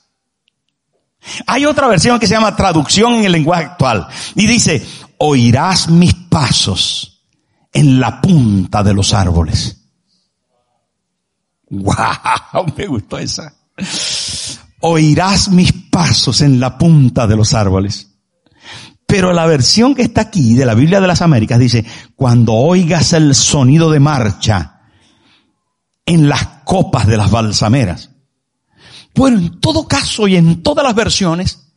Hay 1.46 1.64
otra 1.64 1.88
versión 1.88 2.18
que 2.18 2.26
se 2.26 2.34
llama 2.34 2.56
traducción 2.56 3.14
en 3.14 3.24
el 3.24 3.32
lenguaje 3.32 3.64
actual 3.64 4.06
y 4.34 4.46
dice, 4.46 4.86
oirás 5.18 5.88
mis 5.88 6.14
pasos 6.14 7.22
en 7.72 7.98
la 7.98 8.20
punta 8.20 8.82
de 8.82 8.94
los 8.94 9.14
árboles. 9.14 9.80
¡Wow! 11.70 12.72
Me 12.76 12.86
gustó 12.86 13.18
esa. 13.18 13.54
Oirás 14.80 15.48
mis 15.48 15.72
pasos 15.72 16.40
en 16.42 16.60
la 16.60 16.76
punta 16.76 17.26
de 17.26 17.36
los 17.36 17.54
árboles. 17.54 18.10
Pero 19.06 19.32
la 19.32 19.46
versión 19.46 19.94
que 19.94 20.02
está 20.02 20.22
aquí 20.22 20.54
de 20.54 20.66
la 20.66 20.74
Biblia 20.74 21.00
de 21.00 21.06
las 21.06 21.22
Américas 21.22 21.58
dice, 21.58 21.84
cuando 22.16 22.54
oigas 22.54 23.12
el 23.12 23.34
sonido 23.34 23.90
de 23.90 24.00
marcha 24.00 24.80
en 26.06 26.28
las 26.28 26.46
copas 26.64 27.06
de 27.06 27.16
las 27.16 27.30
balsameras. 27.30 28.10
Bueno, 29.14 29.38
en 29.38 29.60
todo 29.60 29.86
caso 29.86 30.26
y 30.26 30.36
en 30.36 30.62
todas 30.62 30.84
las 30.84 30.94
versiones, 30.94 31.68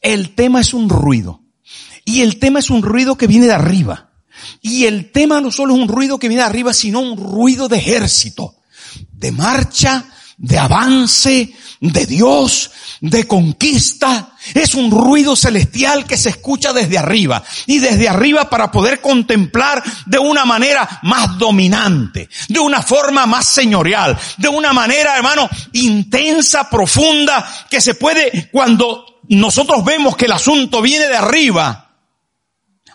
el 0.00 0.34
tema 0.34 0.60
es 0.60 0.72
un 0.72 0.88
ruido. 0.88 1.42
Y 2.04 2.22
el 2.22 2.38
tema 2.38 2.60
es 2.60 2.70
un 2.70 2.82
ruido 2.82 3.16
que 3.16 3.26
viene 3.26 3.46
de 3.46 3.52
arriba. 3.52 4.10
Y 4.62 4.84
el 4.86 5.12
tema 5.12 5.40
no 5.40 5.50
solo 5.50 5.74
es 5.74 5.80
un 5.80 5.88
ruido 5.88 6.18
que 6.18 6.28
viene 6.28 6.42
de 6.42 6.48
arriba, 6.48 6.72
sino 6.72 7.00
un 7.00 7.16
ruido 7.16 7.68
de 7.68 7.76
ejército, 7.76 8.56
de 9.12 9.32
marcha, 9.32 10.06
de 10.38 10.58
avance, 10.58 11.52
de 11.80 12.06
Dios, 12.06 12.70
de 13.00 13.26
conquista, 13.26 14.30
es 14.54 14.74
un 14.74 14.90
ruido 14.90 15.36
celestial 15.36 16.06
que 16.06 16.16
se 16.16 16.30
escucha 16.30 16.72
desde 16.72 16.98
arriba 16.98 17.42
y 17.66 17.78
desde 17.78 18.08
arriba 18.08 18.48
para 18.48 18.70
poder 18.70 19.00
contemplar 19.00 19.82
de 20.06 20.18
una 20.18 20.44
manera 20.44 21.00
más 21.02 21.38
dominante, 21.38 22.28
de 22.48 22.58
una 22.58 22.82
forma 22.82 23.26
más 23.26 23.46
señorial, 23.46 24.18
de 24.36 24.48
una 24.48 24.72
manera, 24.72 25.16
hermano, 25.16 25.48
intensa, 25.72 26.68
profunda, 26.70 27.48
que 27.70 27.80
se 27.80 27.94
puede, 27.94 28.48
cuando 28.50 29.20
nosotros 29.28 29.84
vemos 29.84 30.16
que 30.16 30.24
el 30.24 30.32
asunto 30.32 30.80
viene 30.80 31.06
de 31.06 31.16
arriba, 31.16 31.87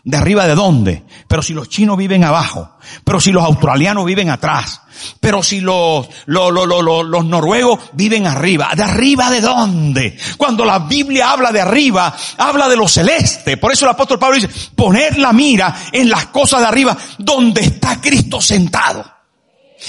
¿De 0.06 0.18
arriba 0.18 0.46
de 0.46 0.56
dónde? 0.56 1.04
Pero 1.30 1.42
si 1.42 1.54
los 1.54 1.70
chinos 1.70 1.96
viven 1.96 2.26
abajo, 2.26 2.78
pero 3.06 3.22
si 3.22 3.32
los 3.32 3.42
australianos 3.42 4.06
viven 4.06 4.30
atrás, 4.30 4.82
pero 5.22 5.42
si 5.42 5.62
los, 5.62 6.10
los, 6.26 6.52
los, 6.52 7.06
los, 7.06 7.26
noruegos 7.26 7.80
viven 7.94 8.28
arriba. 8.28 8.72
¿De 8.76 8.84
arriba 8.84 9.30
de 9.32 9.40
dónde? 9.40 10.18
Cuando 10.38 10.66
la 10.66 10.80
Biblia 10.80 11.32
habla 11.32 11.54
de 11.54 11.62
arriba, 11.62 12.14
habla 12.38 12.68
de 12.68 12.76
lo 12.76 12.88
celeste. 12.90 13.56
Por 13.56 13.72
eso 13.72 13.86
el 13.86 13.92
apóstol 13.92 14.20
Pablo 14.20 14.36
dice, 14.36 14.50
poner 14.76 15.18
la 15.18 15.32
mira 15.32 15.74
en 15.94 16.10
las 16.10 16.26
cosas 16.28 16.60
de 16.60 16.68
arriba, 16.68 16.98
donde 17.20 17.62
está 17.62 18.02
Cristo 18.02 18.42
sentado. 18.42 19.10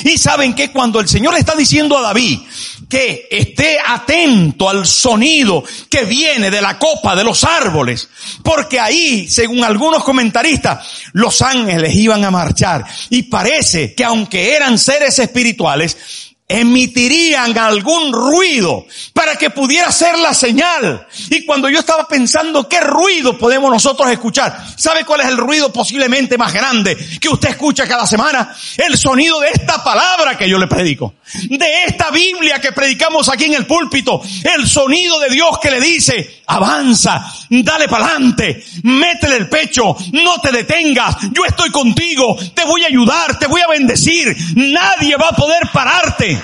Y 0.04 0.16
saben 0.16 0.54
que 0.54 0.70
cuando 0.70 1.00
el 1.00 1.08
Señor 1.08 1.34
le 1.34 1.40
está 1.40 1.56
diciendo 1.56 1.98
a 1.98 2.02
David 2.02 2.40
que 2.88 3.28
esté 3.30 3.78
atento 3.84 4.68
al 4.68 4.86
sonido 4.86 5.64
que 5.88 6.04
viene 6.04 6.50
de 6.50 6.60
la 6.60 6.78
copa 6.78 7.14
de 7.16 7.24
los 7.24 7.44
árboles, 7.44 8.08
porque 8.42 8.80
ahí, 8.80 9.28
según 9.28 9.64
algunos 9.64 10.04
comentaristas, 10.04 10.86
los 11.12 11.42
ángeles 11.42 11.94
iban 11.94 12.24
a 12.24 12.30
marchar. 12.30 12.84
Y 13.10 13.24
parece 13.24 13.94
que 13.94 14.04
aunque 14.04 14.54
eran 14.54 14.78
seres 14.78 15.18
espirituales, 15.18 15.96
emitirían 16.46 17.56
algún 17.56 18.12
ruido 18.12 18.86
para 19.14 19.36
que 19.36 19.50
pudiera 19.50 19.90
ser 19.90 20.18
la 20.18 20.34
señal. 20.34 21.06
Y 21.30 21.44
cuando 21.46 21.68
yo 21.70 21.78
estaba 21.78 22.06
pensando 22.06 22.68
qué 22.68 22.80
ruido 22.80 23.38
podemos 23.38 23.70
nosotros 23.70 24.10
escuchar, 24.10 24.64
¿sabe 24.76 25.04
cuál 25.04 25.22
es 25.22 25.28
el 25.28 25.38
ruido 25.38 25.72
posiblemente 25.72 26.36
más 26.36 26.52
grande 26.52 26.96
que 27.20 27.28
usted 27.28 27.50
escucha 27.50 27.88
cada 27.88 28.06
semana? 28.06 28.54
El 28.76 28.98
sonido 28.98 29.40
de 29.40 29.48
esta 29.48 29.82
palabra 29.82 30.36
que 30.36 30.48
yo 30.48 30.58
le 30.58 30.66
predico, 30.66 31.14
de 31.42 31.84
esta 31.84 32.10
Biblia 32.10 32.60
que 32.60 32.72
predicamos 32.72 33.28
aquí 33.28 33.44
en 33.44 33.54
el 33.54 33.66
púlpito, 33.66 34.22
el 34.56 34.68
sonido 34.68 35.18
de 35.20 35.30
Dios 35.30 35.58
que 35.60 35.70
le 35.70 35.80
dice, 35.80 36.42
avanza, 36.46 37.32
dale 37.48 37.88
para 37.88 38.06
adelante, 38.06 38.64
métele 38.82 39.36
el 39.36 39.48
pecho, 39.48 39.96
no 40.12 40.40
te 40.40 40.52
detengas, 40.52 41.16
yo 41.32 41.44
estoy 41.44 41.70
contigo, 41.70 42.36
te 42.54 42.64
voy 42.64 42.84
a 42.84 42.88
ayudar, 42.88 43.38
te 43.38 43.46
voy 43.46 43.60
a 43.60 43.68
bendecir, 43.68 44.34
nadie 44.56 45.16
va 45.16 45.28
a 45.28 45.36
poder 45.36 45.68
pararte. 45.72 46.40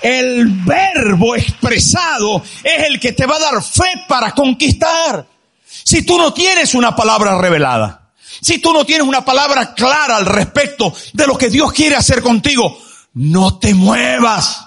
El 0.00 0.46
verbo 0.48 1.36
expresado 1.36 2.42
es 2.64 2.84
el 2.84 2.98
que 2.98 3.12
te 3.12 3.26
va 3.26 3.36
a 3.36 3.40
dar 3.40 3.62
fe 3.62 4.04
para 4.08 4.32
conquistar. 4.32 5.26
Si 5.66 6.02
tú 6.02 6.16
no 6.16 6.32
tienes 6.32 6.74
una 6.74 6.96
palabra 6.96 7.38
revelada, 7.38 7.99
si 8.40 8.58
tú 8.58 8.72
no 8.72 8.84
tienes 8.84 9.06
una 9.06 9.24
palabra 9.24 9.74
clara 9.74 10.16
al 10.16 10.26
respecto 10.26 10.92
de 11.12 11.26
lo 11.26 11.36
que 11.36 11.50
Dios 11.50 11.72
quiere 11.72 11.96
hacer 11.96 12.22
contigo, 12.22 12.78
no 13.14 13.58
te 13.58 13.74
muevas. 13.74 14.66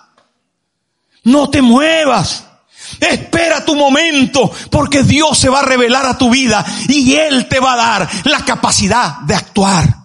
No 1.24 1.50
te 1.50 1.62
muevas. 1.62 2.46
Espera 3.00 3.66
tu 3.66 3.76
momento 3.76 4.52
porque 4.70 5.04
Dios 5.04 5.38
se 5.38 5.50
va 5.50 5.60
a 5.60 5.66
revelar 5.66 6.06
a 6.06 6.18
tu 6.18 6.30
vida 6.30 6.66
y 6.88 7.16
Él 7.16 7.48
te 7.48 7.60
va 7.60 7.74
a 7.74 7.78
dar 7.78 8.10
la 8.26 8.44
capacidad 8.46 9.20
de 9.22 9.36
actuar. 9.36 10.04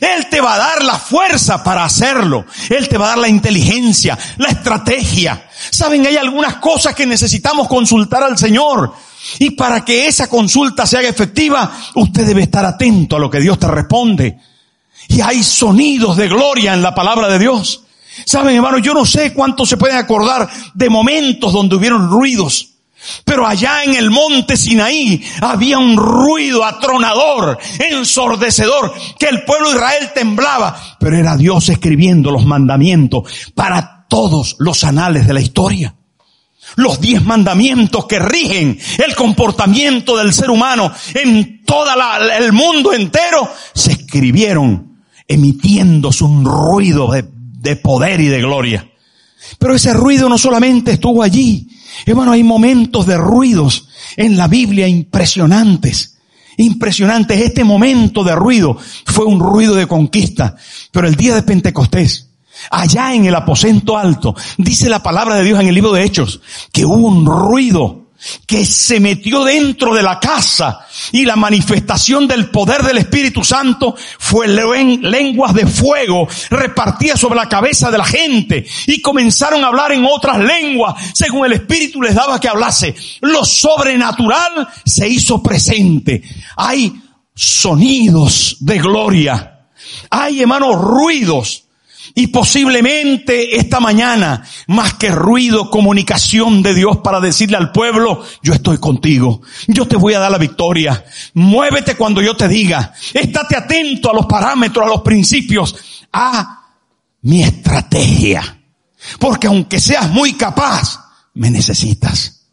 Él 0.00 0.28
te 0.28 0.40
va 0.40 0.54
a 0.54 0.58
dar 0.58 0.84
la 0.84 0.98
fuerza 0.98 1.64
para 1.64 1.84
hacerlo. 1.84 2.46
Él 2.70 2.88
te 2.88 2.96
va 2.96 3.06
a 3.06 3.08
dar 3.10 3.18
la 3.18 3.28
inteligencia, 3.28 4.16
la 4.38 4.48
estrategia. 4.48 5.48
Saben, 5.70 6.06
hay 6.06 6.16
algunas 6.16 6.56
cosas 6.56 6.94
que 6.94 7.04
necesitamos 7.04 7.68
consultar 7.68 8.22
al 8.22 8.38
Señor. 8.38 8.94
Y 9.38 9.50
para 9.50 9.84
que 9.84 10.06
esa 10.06 10.28
consulta 10.28 10.86
se 10.86 10.98
haga 10.98 11.08
efectiva, 11.08 11.72
usted 11.94 12.26
debe 12.26 12.42
estar 12.42 12.64
atento 12.64 13.16
a 13.16 13.20
lo 13.20 13.30
que 13.30 13.40
Dios 13.40 13.58
te 13.58 13.68
responde. 13.68 14.38
Y 15.08 15.20
hay 15.20 15.42
sonidos 15.42 16.16
de 16.16 16.28
gloria 16.28 16.74
en 16.74 16.82
la 16.82 16.94
palabra 16.94 17.28
de 17.28 17.38
Dios. 17.38 17.82
Saben, 18.26 18.56
hermano, 18.56 18.78
yo 18.78 18.94
no 18.94 19.06
sé 19.06 19.32
cuánto 19.32 19.64
se 19.64 19.76
pueden 19.76 19.96
acordar 19.96 20.48
de 20.74 20.90
momentos 20.90 21.52
donde 21.52 21.76
hubieron 21.76 22.10
ruidos. 22.10 22.68
Pero 23.24 23.46
allá 23.46 23.82
en 23.82 23.96
el 23.96 24.10
monte 24.10 24.56
Sinaí 24.56 25.24
había 25.40 25.78
un 25.78 25.96
ruido 25.96 26.64
atronador, 26.64 27.58
ensordecedor, 27.90 28.94
que 29.18 29.26
el 29.26 29.44
pueblo 29.44 29.70
de 29.70 29.76
Israel 29.76 30.10
temblaba. 30.14 30.96
Pero 31.00 31.16
era 31.16 31.36
Dios 31.36 31.68
escribiendo 31.68 32.30
los 32.30 32.44
mandamientos 32.44 33.24
para 33.54 34.06
todos 34.08 34.56
los 34.58 34.84
anales 34.84 35.26
de 35.26 35.32
la 35.34 35.40
historia. 35.40 35.94
Los 36.76 37.00
diez 37.00 37.22
mandamientos 37.24 38.06
que 38.06 38.18
rigen 38.18 38.78
el 39.04 39.14
comportamiento 39.14 40.16
del 40.16 40.32
ser 40.32 40.50
humano 40.50 40.92
en 41.14 41.64
todo 41.64 41.90
el 42.38 42.52
mundo 42.52 42.92
entero 42.92 43.48
se 43.74 43.92
escribieron 43.92 44.98
emitiéndose 45.26 46.24
un 46.24 46.44
ruido 46.44 47.12
de, 47.12 47.24
de 47.28 47.76
poder 47.76 48.20
y 48.20 48.26
de 48.26 48.40
gloria. 48.40 48.88
Pero 49.58 49.74
ese 49.74 49.92
ruido 49.92 50.28
no 50.28 50.38
solamente 50.38 50.92
estuvo 50.92 51.22
allí, 51.22 51.68
Hermano, 52.06 52.32
hay 52.32 52.42
momentos 52.42 53.06
de 53.06 53.16
ruidos 53.16 53.88
en 54.16 54.36
la 54.36 54.48
Biblia 54.48 54.88
impresionantes. 54.88 56.18
Impresionantes. 56.56 57.40
Este 57.40 57.64
momento 57.64 58.24
de 58.24 58.34
ruido 58.34 58.76
fue 59.06 59.24
un 59.24 59.40
ruido 59.40 59.74
de 59.74 59.86
conquista. 59.86 60.56
Pero 60.90 61.06
el 61.06 61.14
día 61.14 61.34
de 61.34 61.42
Pentecostés, 61.42 62.30
allá 62.70 63.14
en 63.14 63.26
el 63.26 63.34
aposento 63.34 63.96
alto, 63.96 64.34
dice 64.58 64.88
la 64.88 65.02
palabra 65.02 65.36
de 65.36 65.44
Dios 65.44 65.60
en 65.60 65.68
el 65.68 65.74
libro 65.74 65.92
de 65.92 66.04
Hechos, 66.04 66.40
que 66.72 66.84
hubo 66.84 67.06
un 67.06 67.26
ruido 67.26 68.02
que 68.46 68.64
se 68.64 69.00
metió 69.00 69.44
dentro 69.44 69.94
de 69.94 70.02
la 70.02 70.20
casa 70.20 70.86
y 71.10 71.24
la 71.24 71.36
manifestación 71.36 72.28
del 72.28 72.50
poder 72.50 72.82
del 72.82 72.98
Espíritu 72.98 73.42
Santo 73.42 73.96
fue 74.18 74.46
lenguas 74.46 75.54
de 75.54 75.66
fuego 75.66 76.28
repartidas 76.50 77.18
sobre 77.18 77.36
la 77.36 77.48
cabeza 77.48 77.90
de 77.90 77.98
la 77.98 78.04
gente 78.04 78.64
y 78.86 79.00
comenzaron 79.00 79.64
a 79.64 79.68
hablar 79.68 79.92
en 79.92 80.04
otras 80.04 80.38
lenguas 80.38 80.94
según 81.14 81.46
el 81.46 81.52
Espíritu 81.52 82.00
les 82.00 82.14
daba 82.14 82.38
que 82.38 82.48
hablase. 82.48 82.94
Lo 83.20 83.44
sobrenatural 83.44 84.68
se 84.84 85.08
hizo 85.08 85.42
presente. 85.42 86.22
Hay 86.56 86.92
sonidos 87.34 88.56
de 88.60 88.78
gloria. 88.78 89.48
Hay, 90.10 90.40
hermanos, 90.42 90.76
ruidos 90.76 91.61
y 92.14 92.28
posiblemente 92.28 93.56
esta 93.56 93.80
mañana, 93.80 94.44
más 94.66 94.94
que 94.94 95.10
ruido, 95.10 95.70
comunicación 95.70 96.62
de 96.62 96.74
Dios 96.74 96.98
para 96.98 97.20
decirle 97.20 97.56
al 97.56 97.72
pueblo, 97.72 98.24
yo 98.42 98.52
estoy 98.52 98.78
contigo, 98.78 99.40
yo 99.66 99.86
te 99.86 99.96
voy 99.96 100.14
a 100.14 100.18
dar 100.18 100.30
la 100.30 100.38
victoria, 100.38 101.04
muévete 101.34 101.94
cuando 101.94 102.20
yo 102.20 102.36
te 102.36 102.48
diga, 102.48 102.92
estate 103.14 103.56
atento 103.56 104.10
a 104.10 104.14
los 104.14 104.26
parámetros, 104.26 104.86
a 104.86 104.90
los 104.90 105.02
principios, 105.02 105.74
a 106.12 106.66
mi 107.22 107.42
estrategia. 107.42 108.58
Porque 109.18 109.46
aunque 109.46 109.80
seas 109.80 110.08
muy 110.10 110.34
capaz, 110.34 111.00
me 111.34 111.50
necesitas. 111.50 112.46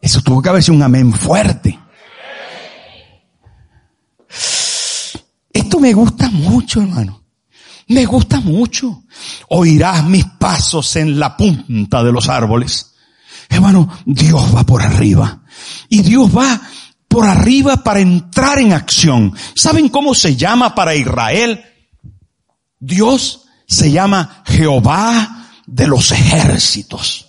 Eso 0.00 0.20
tuvo 0.20 0.42
que 0.42 0.50
haber 0.50 0.62
sido 0.62 0.76
un 0.76 0.82
amén 0.82 1.12
fuerte. 1.12 1.78
Esto 5.52 5.80
me 5.80 5.92
gusta 5.92 6.28
mucho, 6.30 6.82
hermano. 6.82 7.23
Me 7.88 8.06
gusta 8.06 8.40
mucho. 8.40 9.04
Oirás 9.48 10.04
mis 10.04 10.24
pasos 10.24 10.96
en 10.96 11.18
la 11.18 11.36
punta 11.36 12.02
de 12.02 12.12
los 12.12 12.28
árboles. 12.28 12.94
Hermano, 13.48 13.88
Dios 14.06 14.54
va 14.54 14.64
por 14.64 14.82
arriba. 14.82 15.42
Y 15.88 16.02
Dios 16.02 16.34
va 16.36 16.60
por 17.08 17.26
arriba 17.26 17.82
para 17.82 18.00
entrar 18.00 18.58
en 18.58 18.72
acción. 18.72 19.34
¿Saben 19.54 19.88
cómo 19.88 20.14
se 20.14 20.36
llama 20.36 20.74
para 20.74 20.94
Israel? 20.94 21.64
Dios 22.78 23.42
se 23.66 23.90
llama 23.90 24.42
Jehová 24.46 25.50
de 25.66 25.86
los 25.86 26.12
ejércitos. 26.12 27.23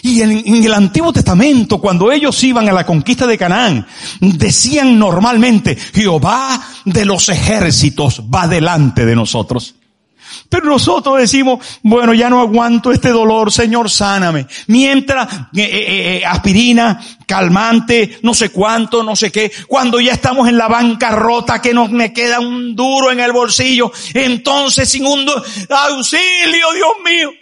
Y 0.00 0.22
en, 0.22 0.64
el 0.64 0.74
Antiguo 0.74 1.12
Testamento, 1.12 1.78
cuando 1.78 2.10
ellos 2.10 2.42
iban 2.44 2.68
a 2.68 2.72
la 2.72 2.86
conquista 2.86 3.26
de 3.26 3.36
Canaán, 3.36 3.86
decían 4.20 4.98
normalmente, 4.98 5.76
Jehová 5.76 6.60
de 6.84 7.04
los 7.04 7.28
ejércitos 7.28 8.22
va 8.32 8.48
delante 8.48 9.04
de 9.04 9.14
nosotros. 9.14 9.74
Pero 10.48 10.66
nosotros 10.66 11.18
decimos, 11.18 11.64
bueno, 11.82 12.14
ya 12.14 12.28
no 12.28 12.40
aguanto 12.40 12.92
este 12.92 13.10
dolor, 13.10 13.52
Señor, 13.52 13.90
sáname. 13.90 14.46
Mientras, 14.66 15.32
eh, 15.32 15.62
eh, 15.62 16.18
eh, 16.18 16.26
aspirina, 16.26 17.00
calmante, 17.26 18.18
no 18.22 18.34
sé 18.34 18.50
cuánto, 18.50 19.02
no 19.02 19.16
sé 19.16 19.30
qué. 19.30 19.50
Cuando 19.66 20.00
ya 20.00 20.12
estamos 20.12 20.48
en 20.48 20.58
la 20.58 20.68
bancarrota 20.68 21.60
que 21.60 21.74
nos 21.74 21.90
me 21.90 22.12
queda 22.12 22.40
un 22.40 22.74
duro 22.74 23.10
en 23.10 23.20
el 23.20 23.32
bolsillo, 23.32 23.92
entonces 24.14 24.88
sin 24.88 25.06
un 25.06 25.26
auxilio, 25.68 26.72
Dios 26.74 26.92
mío. 27.04 27.41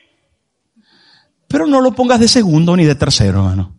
Pero 1.51 1.67
no 1.67 1.81
lo 1.81 1.97
pongas 1.97 2.21
de 2.21 2.29
segundo 2.29 2.77
ni 2.77 2.85
de 2.85 2.95
tercero, 2.95 3.41
hermano. 3.41 3.75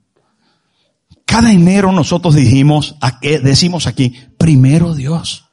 Cada 1.26 1.54
enero 1.54 1.94
nosotros 1.94 2.36
dijimos, 2.36 2.98
decimos 3.22 3.88
aquí, 3.88 4.14
primero 4.38 4.94
Dios. 4.94 5.46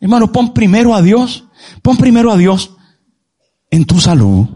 Hermano, 0.00 0.32
pon 0.32 0.52
primero 0.52 0.92
a 0.92 1.02
Dios. 1.02 1.44
Pon 1.82 1.98
primero 1.98 2.32
a 2.32 2.36
Dios 2.36 2.72
en 3.70 3.84
tu 3.84 4.00
salud, 4.00 4.48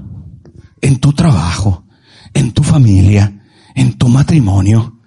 en 0.80 0.98
tu 0.98 1.12
trabajo, 1.12 1.84
en 2.34 2.50
tu 2.50 2.64
familia, 2.64 3.40
en 3.76 3.96
tu 3.96 4.08
matrimonio. 4.08 4.98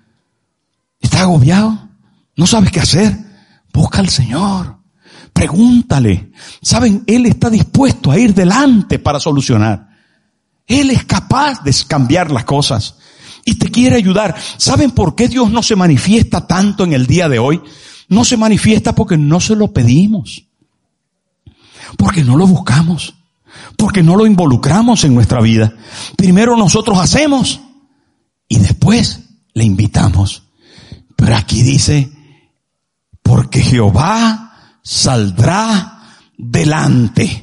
¿Estás 1.02 1.24
agobiado? 1.24 1.90
¿No 2.38 2.48
sabes 2.48 2.72
qué 2.72 2.80
hacer? 2.80 3.14
Busca 3.74 4.00
al 4.00 4.08
Señor. 4.08 4.78
Pregúntale. 5.34 6.32
Saben, 6.62 7.04
Él 7.08 7.26
está 7.26 7.50
dispuesto 7.50 8.10
a 8.10 8.18
ir 8.18 8.34
delante 8.34 9.00
para 9.00 9.20
solucionar. 9.20 9.93
Él 10.68 10.92
es 10.92 11.06
capaz 11.06 11.64
de 11.64 11.74
cambiar 11.88 12.32
las 12.32 12.46
cosas 12.46 12.96
y 13.46 13.56
te 13.56 13.70
quiere 13.70 13.98
ayudar. 13.98 14.36
¿Saben 14.58 14.92
por 14.92 15.16
qué 15.16 15.28
Dios 15.28 15.52
no 15.52 15.62
se 15.64 15.76
manifiesta 15.76 16.48
tanto 16.48 16.84
en 16.84 16.94
el 16.94 17.08
día 17.08 17.28
de 17.30 17.40
hoy? 17.40 17.62
No 18.10 18.24
se 18.24 18.38
manifiesta 18.38 18.94
porque 18.96 19.18
no 19.18 19.40
se 19.40 19.56
lo 19.56 19.74
pedimos. 19.74 20.46
Porque 21.98 22.24
no 22.24 22.38
lo 22.38 22.48
buscamos. 22.48 23.16
Porque 23.78 24.04
no 24.04 24.16
lo 24.16 24.26
involucramos 24.26 25.04
en 25.04 25.14
nuestra 25.14 25.42
vida. 25.42 25.74
Primero 26.16 26.56
nosotros 26.56 27.00
hacemos 27.00 27.62
y 28.48 28.60
después 28.60 29.20
le 29.54 29.64
invitamos. 29.64 30.44
Pero 31.16 31.36
aquí 31.36 31.62
dice, 31.62 32.12
porque 33.22 33.62
Jehová 33.62 34.78
saldrá 34.84 36.18
delante. 36.38 37.43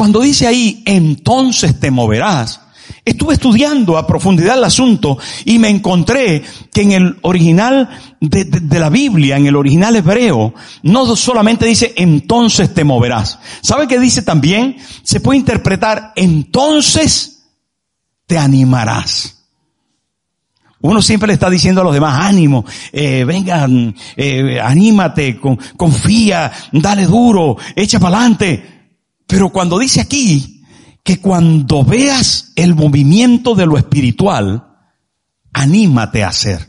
Cuando 0.00 0.22
dice 0.22 0.46
ahí, 0.46 0.82
entonces 0.86 1.78
te 1.78 1.90
moverás, 1.90 2.58
Estuve 3.04 3.34
estudiando 3.34 3.98
a 3.98 4.06
profundidad 4.06 4.56
el 4.56 4.64
asunto 4.64 5.18
y 5.44 5.58
me 5.58 5.68
encontré 5.68 6.42
que 6.72 6.80
en 6.80 6.92
el 6.92 7.18
original 7.20 7.90
de, 8.18 8.78
la 8.78 8.88
Biblia, 8.88 9.36
en 9.36 9.46
el 9.46 9.56
original 9.56 9.94
hebreo, 9.96 10.54
no 10.84 11.14
solamente 11.16 11.66
dice 11.66 11.92
entonces 11.96 12.72
te 12.72 12.82
moverás. 12.82 13.40
¿Sabe 13.60 13.86
qué 13.86 14.00
dice 14.00 14.22
también? 14.22 14.78
Se 15.02 15.20
puede 15.20 15.38
interpretar 15.38 16.12
entonces 16.16 17.42
te 18.26 18.38
animarás. 18.38 19.44
Uno 20.80 21.02
siempre 21.02 21.26
le 21.26 21.34
está 21.34 21.50
diciendo 21.50 21.82
a 21.82 21.84
los 21.84 21.92
demás, 21.92 22.24
ánimo, 22.24 22.64
eh, 22.90 23.24
vengan, 23.24 23.94
eh, 24.16 24.58
anímate, 24.62 25.38
confía, 25.76 26.50
dale 26.72 27.04
duro, 27.04 27.58
echa 27.76 28.00
para 28.00 28.16
adelante. 28.16 28.79
Pero 29.30 29.50
cuando 29.50 29.78
dice 29.78 30.00
aquí, 30.00 30.64
que 31.04 31.20
cuando 31.20 31.84
veas 31.84 32.52
el 32.56 32.74
movimiento 32.74 33.54
de 33.54 33.64
lo 33.64 33.78
espiritual, 33.78 34.66
anímate 35.52 36.24
a 36.24 36.28
hacer. 36.28 36.68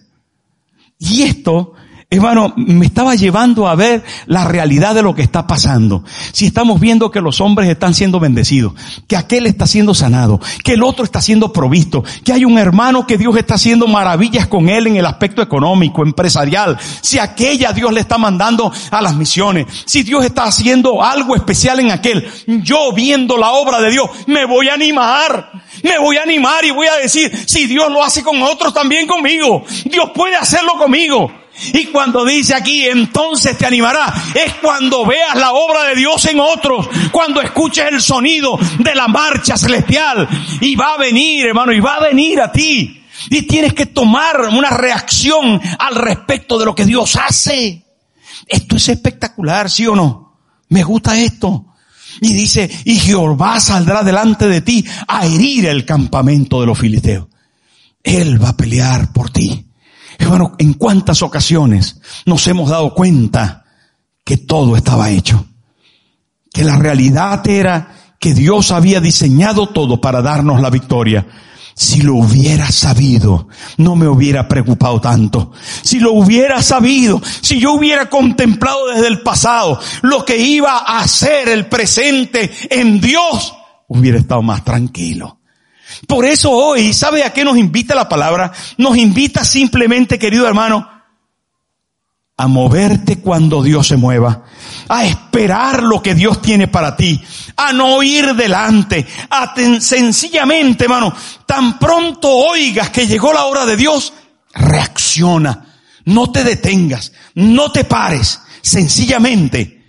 Y 1.00 1.24
esto 1.24 1.74
hermano, 2.14 2.54
me 2.58 2.86
estaba 2.86 3.16
llevando 3.16 3.70
a 3.70 3.76
ver 3.76 4.04
la 4.26 4.44
realidad 4.44 4.94
de 4.94 5.02
lo 5.02 5.16
que 5.16 5.22
está 5.22 5.48
pasando. 5.48 6.04
Si 6.34 6.46
estamos 6.46 6.78
viendo 6.78 7.10
que 7.10 7.22
los 7.22 7.40
hombres 7.40 7.70
están 7.70 7.94
siendo 7.94 8.20
bendecidos, 8.20 8.74
que 9.08 9.16
aquel 9.16 9.48
está 9.48 9.66
siendo 9.66 9.94
sanado, 9.94 10.42
que 10.62 10.74
el 10.74 10.84
otro 10.84 11.06
está 11.06 11.22
siendo 11.22 11.54
provisto, 11.54 12.04
que 12.26 12.34
hay 12.34 12.44
un 12.44 12.58
hermano 12.58 13.08
que 13.08 13.18
Dios 13.18 13.38
está 13.38 13.54
haciendo 13.54 13.88
maravillas 13.88 14.48
con 14.48 14.68
él 14.68 14.88
en 14.88 14.98
el 14.98 15.06
aspecto 15.06 15.42
económico, 15.42 16.04
empresarial, 16.04 16.78
si 17.02 17.18
aquella 17.18 17.72
Dios 17.72 17.94
le 17.94 18.02
está 18.02 18.18
mandando 18.18 18.74
a 18.92 19.02
las 19.02 19.16
misiones, 19.16 19.68
si 19.86 20.04
Dios 20.04 20.26
está 20.26 20.44
haciendo 20.44 21.02
algo 21.02 21.34
especial 21.34 21.80
en 21.80 21.92
aquel, 21.92 22.28
yo 22.46 22.92
viendo 22.92 23.38
la 23.38 23.52
obra 23.52 23.80
de 23.80 23.90
Dios, 23.90 24.10
me 24.28 24.46
voy 24.46 24.68
a 24.68 24.74
animar, 24.74 25.50
me 25.82 25.98
voy 25.98 26.18
a 26.18 26.24
animar 26.24 26.66
y 26.66 26.72
voy 26.72 26.88
a 26.88 26.98
decir, 26.98 27.32
si 27.48 27.68
Dios 27.68 27.90
lo 27.90 28.04
hace 28.04 28.22
con 28.22 28.42
otros, 28.42 28.74
también 28.74 29.08
conmigo. 29.08 29.64
Dios 29.86 30.12
puede 30.14 30.36
hacerlo 30.36 30.74
conmigo. 30.78 31.41
Y 31.74 31.86
cuando 31.88 32.26
dice 32.26 32.56
aquí, 32.56 32.86
entonces 32.86 33.58
te 33.58 33.66
animará, 33.66 34.14
es 34.34 34.56
cuando 34.56 35.06
veas 35.06 35.36
la 35.36 35.52
obra 35.52 35.84
de 35.86 35.96
Dios 35.96 36.26
en 36.26 36.40
otros, 36.40 36.88
cuando 37.12 37.42
escuches 37.42 37.86
el 37.92 38.02
sonido 38.02 38.58
de 38.80 38.96
la 38.96 39.08
marcha 39.08 39.58
celestial. 39.58 40.28
Y 40.60 40.76
va 40.76 40.94
a 40.94 40.98
venir, 40.98 41.46
hermano, 41.46 41.72
y 41.72 41.80
va 41.80 41.96
a 41.96 42.08
venir 42.08 42.42
a 42.42 42.52
ti. 42.52 43.04
Y 43.30 43.44
tienes 43.44 43.74
que 43.74 43.86
tomar 43.86 44.50
una 44.50 44.70
reacción 44.70 45.62
al 45.78 45.96
respecto 45.96 46.58
de 46.58 46.66
lo 46.66 46.74
que 46.74 46.86
Dios 46.86 47.16
hace. 47.16 47.86
Esto 48.48 48.76
es 48.76 48.90
espectacular, 48.90 49.70
¿sí 49.70 49.86
o 49.88 49.96
no? 49.96 50.40
Me 50.70 50.84
gusta 50.84 51.20
esto. 51.20 51.68
Y 52.20 52.34
dice, 52.34 52.70
y 52.86 53.00
Jehová 53.00 53.60
saldrá 53.60 54.04
delante 54.04 54.48
de 54.48 54.62
ti 54.62 54.86
a 55.08 55.26
herir 55.26 55.68
el 55.68 55.86
campamento 55.86 56.60
de 56.60 56.68
los 56.68 56.78
filisteos. 56.78 57.28
Él 58.04 58.42
va 58.44 58.50
a 58.50 58.58
pelear 58.58 59.14
por 59.14 59.30
ti. 59.30 59.66
Hermano, 60.22 60.54
en 60.60 60.74
cuántas 60.74 61.24
ocasiones 61.24 62.00
nos 62.28 62.46
hemos 62.46 62.70
dado 62.70 62.94
cuenta 62.94 63.66
que 64.24 64.38
todo 64.38 64.78
estaba 64.78 65.10
hecho. 65.10 65.46
Que 66.54 66.64
la 66.64 66.78
realidad 66.78 67.46
era 67.50 68.14
que 68.20 68.36
Dios 68.36 68.72
había 68.72 69.02
diseñado 69.02 69.70
todo 69.70 70.00
para 70.00 70.22
darnos 70.22 70.62
la 70.62 70.70
victoria. 70.70 71.26
Si 71.74 72.02
lo 72.02 72.16
hubiera 72.16 72.72
sabido, 72.72 73.48
no 73.78 73.96
me 73.96 74.08
hubiera 74.08 74.48
preocupado 74.48 75.02
tanto. 75.02 75.54
Si 75.82 76.00
lo 76.00 76.12
hubiera 76.12 76.62
sabido, 76.62 77.20
si 77.42 77.60
yo 77.60 77.72
hubiera 77.74 78.08
contemplado 78.08 78.90
desde 78.94 79.08
el 79.08 79.22
pasado 79.22 79.80
lo 80.04 80.24
que 80.24 80.38
iba 80.38 80.78
a 80.78 81.00
hacer 81.00 81.50
el 81.50 81.66
presente 81.66 82.52
en 82.70 83.02
Dios, 83.02 83.56
hubiera 83.88 84.20
estado 84.20 84.44
más 84.44 84.64
tranquilo. 84.64 85.41
Por 86.08 86.26
eso 86.26 86.52
hoy, 86.52 86.94
¿sabe 86.94 87.24
a 87.24 87.34
qué 87.34 87.44
nos 87.44 87.58
invita 87.58 87.96
la 87.96 88.10
palabra? 88.10 88.52
Nos 88.78 88.98
invita 88.98 89.44
simplemente, 89.44 90.18
querido 90.18 90.48
hermano, 90.48 90.88
a 92.38 92.48
moverte 92.48 93.18
cuando 93.20 93.62
Dios 93.62 93.88
se 93.88 93.98
mueva, 93.98 94.46
a 94.90 95.06
esperar 95.06 95.84
lo 95.84 96.02
que 96.02 96.16
Dios 96.16 96.42
tiene 96.42 96.68
para 96.68 96.96
ti, 96.96 97.22
a 97.56 97.72
no 97.72 98.02
ir 98.02 98.34
delante, 98.34 99.06
a 99.30 99.54
sencillamente, 99.80 100.86
hermano, 100.86 101.14
tan 101.46 101.78
pronto 101.78 102.30
oigas 102.30 102.90
que 102.90 103.06
llegó 103.06 103.32
la 103.32 103.46
hora 103.46 103.66
de 103.68 103.78
Dios, 103.78 104.14
reacciona, 104.54 105.68
no 106.06 106.32
te 106.32 106.44
detengas, 106.44 107.12
no 107.36 107.72
te 107.72 107.84
pares, 107.84 108.42
sencillamente, 108.64 109.82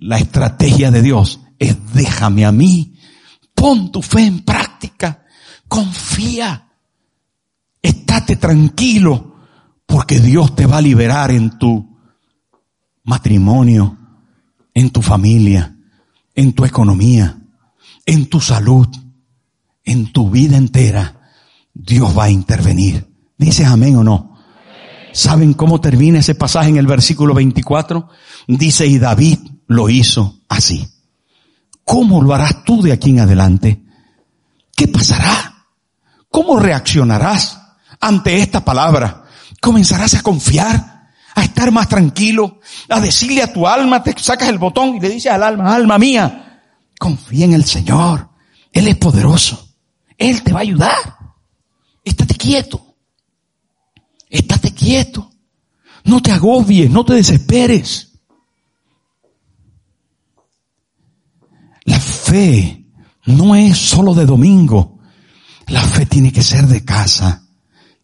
la 0.00 0.16
estrategia 0.16 0.90
de 0.90 1.02
Dios 1.02 1.40
es 1.58 1.76
déjame 1.92 2.46
a 2.46 2.52
mí, 2.52 2.98
pon 3.54 3.92
tu 3.92 4.02
fe 4.02 4.22
en 4.22 4.40
práctica. 4.44 5.21
Confía. 5.72 6.68
Estate 7.80 8.36
tranquilo 8.36 9.36
porque 9.86 10.20
Dios 10.20 10.54
te 10.54 10.66
va 10.66 10.76
a 10.76 10.82
liberar 10.82 11.30
en 11.30 11.58
tu 11.58 11.98
matrimonio, 13.04 13.96
en 14.74 14.90
tu 14.90 15.00
familia, 15.00 15.74
en 16.34 16.52
tu 16.52 16.66
economía, 16.66 17.38
en 18.04 18.26
tu 18.28 18.38
salud, 18.38 18.86
en 19.82 20.12
tu 20.12 20.28
vida 20.28 20.58
entera. 20.58 21.30
Dios 21.72 22.16
va 22.16 22.24
a 22.24 22.30
intervenir. 22.30 23.08
¿Dices 23.38 23.66
amén 23.66 23.96
o 23.96 24.04
no? 24.04 24.36
¿Saben 25.14 25.54
cómo 25.54 25.80
termina 25.80 26.18
ese 26.18 26.34
pasaje 26.34 26.68
en 26.68 26.76
el 26.76 26.86
versículo 26.86 27.32
24? 27.32 28.10
Dice, 28.46 28.86
y 28.86 28.98
David 28.98 29.38
lo 29.68 29.88
hizo 29.88 30.38
así. 30.50 30.86
¿Cómo 31.82 32.20
lo 32.20 32.34
harás 32.34 32.62
tú 32.62 32.82
de 32.82 32.92
aquí 32.92 33.08
en 33.08 33.20
adelante? 33.20 33.82
¿Qué 34.76 34.86
pasará? 34.86 35.51
¿Cómo 36.32 36.58
reaccionarás 36.58 37.60
ante 38.00 38.38
esta 38.38 38.64
palabra? 38.64 39.24
¿Comenzarás 39.60 40.14
a 40.14 40.22
confiar? 40.22 41.10
¿A 41.34 41.44
estar 41.44 41.70
más 41.70 41.88
tranquilo? 41.88 42.58
¿A 42.88 43.00
decirle 43.00 43.42
a 43.42 43.52
tu 43.52 43.68
alma, 43.68 44.02
te 44.02 44.18
sacas 44.18 44.48
el 44.48 44.58
botón 44.58 44.96
y 44.96 45.00
le 45.00 45.10
dices 45.10 45.30
al 45.30 45.42
alma, 45.42 45.74
alma 45.74 45.98
mía, 45.98 46.62
confía 46.98 47.44
en 47.44 47.52
el 47.52 47.64
Señor. 47.64 48.30
Él 48.72 48.88
es 48.88 48.96
poderoso. 48.96 49.68
Él 50.16 50.42
te 50.42 50.52
va 50.52 50.60
a 50.60 50.62
ayudar. 50.62 51.18
Estate 52.02 52.34
quieto. 52.34 52.96
Estate 54.30 54.72
quieto. 54.72 55.30
No 56.04 56.22
te 56.22 56.32
agobies, 56.32 56.90
no 56.90 57.04
te 57.04 57.12
desesperes. 57.14 58.12
La 61.84 62.00
fe 62.00 62.86
no 63.26 63.54
es 63.54 63.76
solo 63.76 64.14
de 64.14 64.24
domingo. 64.24 64.91
La 65.66 65.82
fe 65.82 66.06
tiene 66.06 66.32
que 66.32 66.42
ser 66.42 66.66
de 66.66 66.84
casa, 66.84 67.44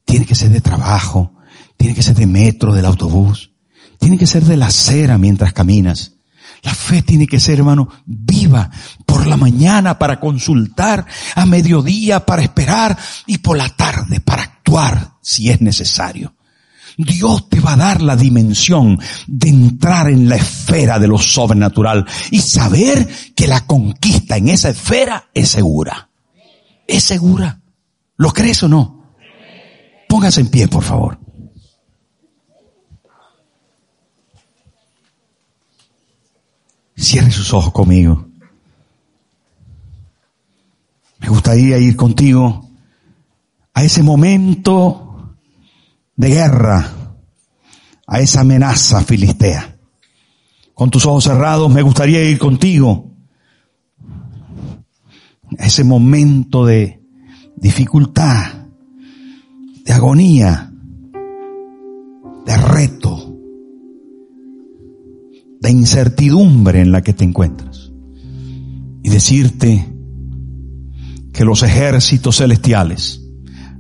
tiene 0.05 0.27
que 0.27 0.35
ser 0.35 0.51
de 0.51 0.61
trabajo, 0.61 1.35
tiene 1.77 1.95
que 1.95 2.03
ser 2.03 2.17
de 2.17 2.27
metro, 2.27 2.75
del 2.75 2.87
autobús, 2.87 3.53
tiene 3.99 4.19
que 4.19 4.27
ser 4.27 4.45
de 4.45 4.57
la 4.57 4.67
acera 4.67 5.19
mientras 5.19 5.53
caminas. 5.53 6.15
La 6.63 6.75
fe 6.75 7.03
tiene 7.03 7.27
que 7.27 7.39
ser, 7.39 7.59
hermano, 7.59 7.89
viva 8.05 8.71
por 9.07 9.27
la 9.27 9.37
mañana 9.37 9.99
para 9.99 10.19
consultar, 10.19 11.07
a 11.35 11.47
mediodía 11.47 12.27
para 12.27 12.43
esperar 12.43 12.99
y 13.27 13.39
por 13.39 13.57
la 13.57 13.69
tarde 13.69 14.21
para 14.21 14.43
actuar 14.43 15.13
si 15.23 15.51
es 15.51 15.61
necesario. 15.61 16.35
Dios 16.97 17.49
te 17.49 17.61
va 17.61 17.75
a 17.75 17.77
dar 17.77 18.03
la 18.03 18.17
dimensión 18.17 18.99
de 19.29 19.49
entrar 19.51 20.11
en 20.11 20.29
la 20.29 20.35
esfera 20.35 20.99
de 20.99 21.07
lo 21.07 21.19
sobrenatural 21.19 22.05
y 22.33 22.41
saber 22.41 23.09
que 23.37 23.47
la 23.47 23.67
conquista 23.67 24.37
en 24.37 24.49
esa 24.49 24.71
esfera 24.71 25.29
es 25.33 25.51
segura 25.51 26.08
es 26.89 27.05
segura. 27.05 27.61
¿Lo 28.16 28.32
crees 28.32 28.62
o 28.64 28.68
no? 28.68 29.12
Póngase 30.09 30.41
en 30.41 30.49
pie, 30.49 30.66
por 30.66 30.82
favor. 30.82 31.20
Cierre 36.97 37.30
sus 37.30 37.53
ojos 37.53 37.72
conmigo. 37.72 38.26
Me 41.20 41.28
gustaría 41.28 41.78
ir 41.78 41.95
contigo 41.95 42.68
a 43.74 43.84
ese 43.84 44.03
momento 44.03 45.36
de 46.16 46.28
guerra, 46.28 46.93
a 48.07 48.20
esa 48.20 48.41
amenaza 48.41 49.03
filistea. 49.03 49.76
Con 50.74 50.91
tus 50.91 51.07
ojos 51.07 51.24
cerrados 51.24 51.70
me 51.70 51.82
gustaría 51.82 52.22
ir 52.22 52.39
contigo 52.39 53.08
ese 55.57 55.85
momento 55.85 56.67
de 56.67 57.03
dificultad, 57.57 58.69
de 59.85 59.93
agonía, 59.93 60.73
de 62.45 62.57
reto, 62.57 63.37
de 65.61 65.71
incertidumbre 65.71 66.81
en 66.81 66.93
la 66.93 67.03
que 67.03 67.13
te 67.13 67.25
encuentras. 67.25 67.93
Y 69.03 69.11
decirte 69.11 69.95
que 71.33 71.45
los 71.45 71.63
ejércitos 71.63 72.37
celestiales 72.37 73.25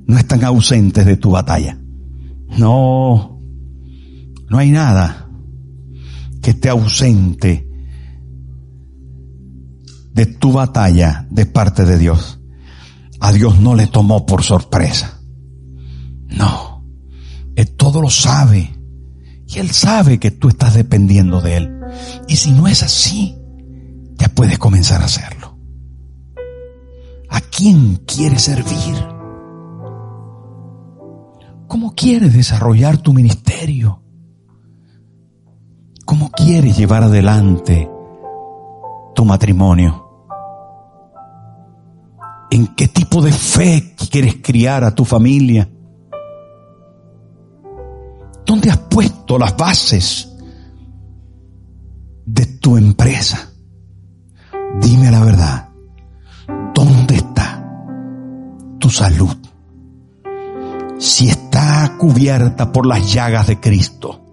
no 0.06 0.16
están 0.16 0.44
ausentes 0.44 1.04
de 1.04 1.16
tu 1.16 1.30
batalla. 1.30 1.78
No, 2.56 3.40
no 4.48 4.58
hay 4.58 4.70
nada 4.70 5.28
que 6.40 6.50
esté 6.50 6.70
ausente 6.70 7.67
de 10.12 10.26
tu 10.26 10.52
batalla 10.52 11.26
de 11.30 11.46
parte 11.46 11.84
de 11.84 11.98
Dios. 11.98 12.40
A 13.20 13.32
Dios 13.32 13.58
no 13.58 13.74
le 13.74 13.86
tomó 13.86 14.26
por 14.26 14.42
sorpresa. 14.42 15.20
No. 16.28 16.84
Él 17.56 17.70
todo 17.76 18.00
lo 18.00 18.10
sabe. 18.10 18.74
Y 19.46 19.58
Él 19.58 19.70
sabe 19.70 20.18
que 20.18 20.30
tú 20.30 20.48
estás 20.48 20.74
dependiendo 20.74 21.40
de 21.40 21.56
Él. 21.56 21.80
Y 22.28 22.36
si 22.36 22.52
no 22.52 22.68
es 22.68 22.82
así, 22.82 23.36
ya 24.16 24.28
puedes 24.28 24.58
comenzar 24.58 25.02
a 25.02 25.06
hacerlo. 25.06 25.58
¿A 27.30 27.40
quién 27.40 27.96
quieres 28.06 28.42
servir? 28.42 28.94
¿Cómo 31.66 31.94
quieres 31.94 32.32
desarrollar 32.32 32.98
tu 32.98 33.12
ministerio? 33.12 34.02
¿Cómo 36.04 36.30
quieres 36.30 36.76
llevar 36.78 37.02
adelante 37.02 37.88
tu 39.18 39.24
matrimonio? 39.24 40.28
¿En 42.52 42.68
qué 42.76 42.86
tipo 42.86 43.20
de 43.20 43.32
fe 43.32 43.96
quieres 44.12 44.36
criar 44.40 44.84
a 44.84 44.94
tu 44.94 45.04
familia? 45.04 45.68
¿Dónde 48.46 48.70
has 48.70 48.78
puesto 48.78 49.36
las 49.36 49.56
bases 49.56 50.36
de 52.26 52.46
tu 52.46 52.76
empresa? 52.76 53.50
Dime 54.80 55.10
la 55.10 55.24
verdad. 55.24 55.68
¿Dónde 56.72 57.16
está 57.16 57.66
tu 58.78 58.88
salud? 58.88 59.36
Si 61.00 61.28
está 61.28 61.96
cubierta 61.98 62.70
por 62.70 62.86
las 62.86 63.12
llagas 63.12 63.48
de 63.48 63.58
Cristo. 63.58 64.24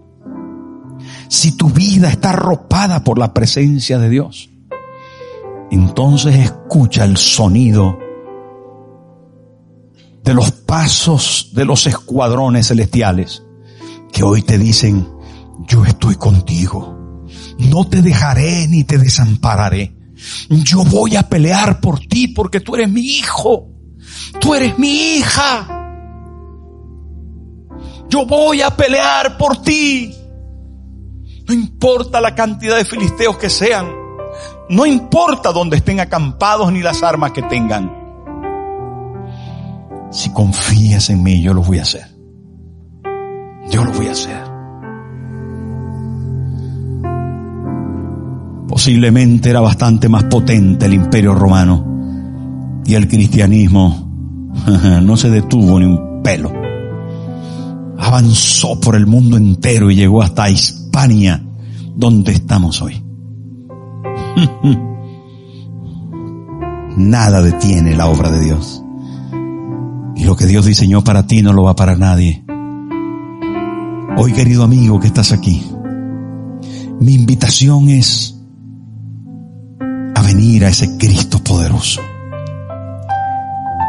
Si 1.26 1.56
tu 1.56 1.70
vida 1.70 2.08
está 2.08 2.30
arropada 2.30 3.02
por 3.02 3.18
la 3.18 3.34
presencia 3.34 3.98
de 3.98 4.10
Dios. 4.10 4.50
Entonces 5.70 6.36
escucha 6.36 7.04
el 7.04 7.16
sonido 7.16 7.98
de 10.22 10.34
los 10.34 10.50
pasos 10.50 11.50
de 11.52 11.64
los 11.64 11.86
escuadrones 11.86 12.68
celestiales 12.68 13.44
que 14.12 14.22
hoy 14.22 14.42
te 14.42 14.58
dicen, 14.58 15.08
yo 15.68 15.84
estoy 15.84 16.16
contigo, 16.16 17.24
no 17.58 17.86
te 17.86 18.02
dejaré 18.02 18.66
ni 18.68 18.84
te 18.84 18.98
desampararé. 18.98 19.94
Yo 20.48 20.84
voy 20.84 21.16
a 21.16 21.28
pelear 21.28 21.80
por 21.80 22.00
ti 22.00 22.28
porque 22.28 22.60
tú 22.60 22.74
eres 22.74 22.90
mi 22.90 23.02
hijo, 23.02 23.68
tú 24.40 24.54
eres 24.54 24.78
mi 24.78 25.16
hija. 25.16 25.72
Yo 28.08 28.24
voy 28.24 28.62
a 28.62 28.70
pelear 28.74 29.36
por 29.36 29.62
ti. 29.62 30.14
No 31.46 31.54
importa 31.54 32.20
la 32.20 32.34
cantidad 32.34 32.76
de 32.76 32.84
filisteos 32.84 33.36
que 33.36 33.50
sean, 33.50 33.86
no 34.68 34.84
importa 34.84 35.52
dónde 35.52 35.76
estén 35.76 36.00
acampados 36.00 36.72
ni 36.72 36.80
las 36.80 37.02
armas 37.02 37.32
que 37.32 37.42
tengan. 37.42 37.92
Si 40.10 40.30
confías 40.30 41.10
en 41.10 41.22
mí, 41.22 41.42
yo 41.42 41.54
lo 41.54 41.62
voy 41.62 41.78
a 41.78 41.82
hacer. 41.82 42.06
Yo 43.70 43.84
lo 43.84 43.92
voy 43.92 44.06
a 44.06 44.12
hacer. 44.12 44.42
Posiblemente 48.68 49.50
era 49.50 49.60
bastante 49.60 50.08
más 50.08 50.24
potente 50.24 50.86
el 50.86 50.94
imperio 50.94 51.34
romano 51.34 52.82
y 52.84 52.94
el 52.94 53.08
cristianismo 53.08 54.50
no 55.02 55.16
se 55.16 55.30
detuvo 55.30 55.78
ni 55.78 55.86
un 55.86 56.22
pelo. 56.22 56.52
Avanzó 57.98 58.80
por 58.80 58.96
el 58.96 59.06
mundo 59.06 59.36
entero 59.36 59.90
y 59.90 59.96
llegó 59.96 60.22
hasta 60.22 60.50
Hispania, 60.50 61.42
donde 61.94 62.32
estamos 62.32 62.82
hoy. 62.82 63.05
Nada 66.96 67.42
detiene 67.42 67.96
la 67.96 68.08
obra 68.08 68.30
de 68.30 68.44
Dios. 68.44 68.82
Y 70.14 70.24
lo 70.24 70.36
que 70.36 70.46
Dios 70.46 70.66
diseñó 70.66 71.02
para 71.04 71.26
ti 71.26 71.42
no 71.42 71.52
lo 71.52 71.64
va 71.64 71.76
para 71.76 71.96
nadie. 71.96 72.44
Hoy, 74.18 74.32
querido 74.32 74.64
amigo 74.64 74.98
que 74.98 75.08
estás 75.08 75.32
aquí, 75.32 75.62
mi 77.00 77.14
invitación 77.14 77.88
es 77.88 78.40
a 80.14 80.22
venir 80.22 80.64
a 80.64 80.68
ese 80.68 80.96
Cristo 80.96 81.38
poderoso. 81.38 82.00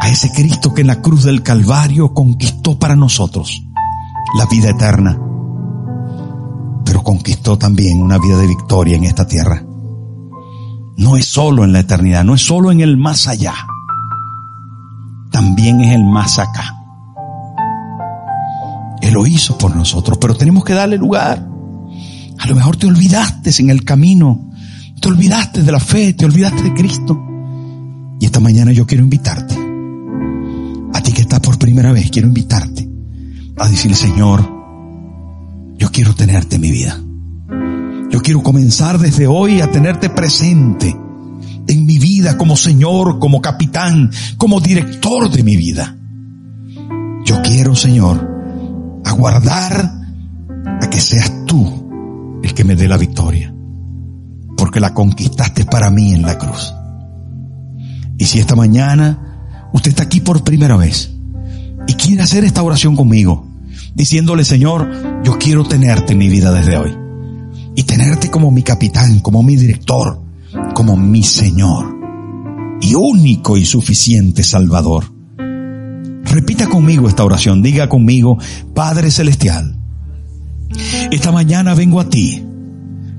A 0.00 0.08
ese 0.08 0.30
Cristo 0.32 0.74
que 0.74 0.82
en 0.82 0.88
la 0.88 1.00
cruz 1.00 1.24
del 1.24 1.42
Calvario 1.42 2.12
conquistó 2.12 2.78
para 2.78 2.94
nosotros 2.94 3.64
la 4.36 4.44
vida 4.46 4.70
eterna, 4.70 5.18
pero 6.84 7.02
conquistó 7.02 7.56
también 7.56 8.02
una 8.02 8.18
vida 8.18 8.36
de 8.36 8.46
victoria 8.46 8.96
en 8.96 9.04
esta 9.04 9.26
tierra. 9.26 9.64
No 10.98 11.16
es 11.16 11.26
solo 11.26 11.64
en 11.64 11.72
la 11.72 11.80
eternidad, 11.80 12.24
no 12.24 12.34
es 12.34 12.42
solo 12.42 12.72
en 12.72 12.80
el 12.80 12.96
más 12.96 13.28
allá, 13.28 13.54
también 15.30 15.80
es 15.80 15.94
el 15.94 16.02
más 16.02 16.40
acá. 16.40 16.74
Él 19.00 19.14
lo 19.14 19.24
hizo 19.24 19.56
por 19.56 19.76
nosotros, 19.76 20.18
pero 20.20 20.34
tenemos 20.34 20.64
que 20.64 20.74
darle 20.74 20.98
lugar. 20.98 21.48
A 22.38 22.46
lo 22.48 22.56
mejor 22.56 22.76
te 22.76 22.88
olvidaste 22.88 23.52
en 23.60 23.70
el 23.70 23.84
camino, 23.84 24.50
te 25.00 25.08
olvidaste 25.08 25.62
de 25.62 25.70
la 25.70 25.78
fe, 25.78 26.14
te 26.14 26.24
olvidaste 26.24 26.64
de 26.64 26.74
Cristo. 26.74 27.16
Y 28.18 28.26
esta 28.26 28.40
mañana 28.40 28.72
yo 28.72 28.84
quiero 28.84 29.04
invitarte, 29.04 29.54
a 30.94 31.00
ti 31.00 31.12
que 31.12 31.22
estás 31.22 31.38
por 31.38 31.60
primera 31.60 31.92
vez, 31.92 32.10
quiero 32.10 32.26
invitarte 32.26 32.90
a 33.56 33.68
decirle, 33.68 33.96
Señor, 33.96 34.40
yo 35.78 35.92
quiero 35.92 36.12
tenerte 36.12 36.56
en 36.56 36.62
mi 36.62 36.72
vida. 36.72 37.00
Yo 38.10 38.20
quiero 38.22 38.42
comenzar 38.42 38.98
desde 38.98 39.26
hoy 39.26 39.60
a 39.60 39.70
tenerte 39.70 40.08
presente 40.08 40.96
en 41.66 41.86
mi 41.86 41.98
vida 41.98 42.38
como 42.38 42.56
Señor, 42.56 43.18
como 43.18 43.42
capitán, 43.42 44.10
como 44.38 44.60
director 44.60 45.30
de 45.30 45.42
mi 45.42 45.56
vida. 45.56 45.96
Yo 47.24 47.42
quiero, 47.42 47.74
Señor, 47.74 48.26
aguardar 49.04 49.92
a 50.80 50.90
que 50.90 51.00
seas 51.00 51.44
tú 51.44 52.40
el 52.42 52.54
que 52.54 52.64
me 52.64 52.76
dé 52.76 52.88
la 52.88 52.96
victoria. 52.96 53.54
Porque 54.56 54.80
la 54.80 54.94
conquistaste 54.94 55.66
para 55.66 55.90
mí 55.90 56.14
en 56.14 56.22
la 56.22 56.38
cruz. 56.38 56.74
Y 58.16 58.24
si 58.24 58.40
esta 58.40 58.56
mañana 58.56 59.68
usted 59.72 59.90
está 59.90 60.04
aquí 60.04 60.20
por 60.20 60.42
primera 60.42 60.76
vez 60.76 61.12
y 61.86 61.92
quiere 61.94 62.22
hacer 62.22 62.44
esta 62.44 62.62
oración 62.62 62.96
conmigo, 62.96 63.46
diciéndole, 63.94 64.44
Señor, 64.44 65.22
yo 65.22 65.38
quiero 65.38 65.64
tenerte 65.64 66.14
en 66.14 66.18
mi 66.18 66.28
vida 66.28 66.50
desde 66.52 66.76
hoy. 66.78 67.07
Y 67.78 67.84
tenerte 67.84 68.28
como 68.28 68.50
mi 68.50 68.64
capitán, 68.64 69.20
como 69.20 69.40
mi 69.44 69.54
director, 69.54 70.20
como 70.74 70.96
mi 70.96 71.22
Señor. 71.22 71.96
Y 72.80 72.96
único 72.96 73.56
y 73.56 73.64
suficiente 73.64 74.42
Salvador. 74.42 75.04
Repita 76.24 76.68
conmigo 76.68 77.06
esta 77.06 77.24
oración. 77.24 77.62
Diga 77.62 77.88
conmigo, 77.88 78.36
Padre 78.74 79.12
Celestial, 79.12 79.78
esta 81.12 81.30
mañana 81.30 81.74
vengo 81.74 82.00
a 82.00 82.08
ti 82.08 82.44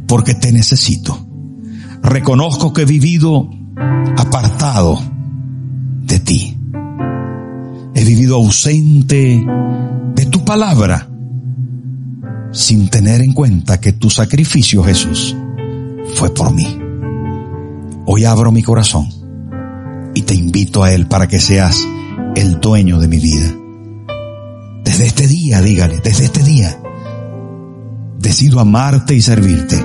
porque 0.10 0.34
te 0.34 0.52
necesito. 0.52 1.26
Reconozco 2.04 2.74
que 2.74 2.82
he 2.82 2.86
vivido 2.86 3.50
apartado 4.18 5.02
de 6.02 6.20
ti. 6.20 6.58
He 7.96 8.04
vivido 8.04 8.36
ausente 8.36 9.42
de 10.16 10.26
tu 10.26 10.44
palabra 10.44 11.09
sin 12.52 12.90
tener 12.90 13.22
en 13.22 13.34
cuenta 13.34 13.80
que 13.80 13.94
tu 13.94 14.10
sacrificio, 14.10 14.84
Jesús, 14.84 15.36
fue 16.16 16.34
por 16.34 16.54
mí. 16.54 16.80
Hoy 18.06 18.26
abro 18.26 18.52
mi 18.52 18.64
corazón 18.64 19.08
y 20.16 20.24
te 20.24 20.34
invito 20.34 20.84
a 20.84 20.94
Él 20.94 21.08
para 21.08 21.28
que 21.28 21.40
seas 21.40 21.88
el 22.36 22.60
dueño 22.60 23.00
de 23.00 23.08
mi 23.08 23.18
vida. 23.18 23.54
Desde 24.84 25.06
este 25.06 25.28
día, 25.28 25.62
dígale, 25.62 26.00
desde 26.04 26.26
este 26.26 26.44
día, 26.44 26.76
decido 28.18 28.60
amarte 28.60 29.16
y 29.16 29.22
servirte 29.22 29.78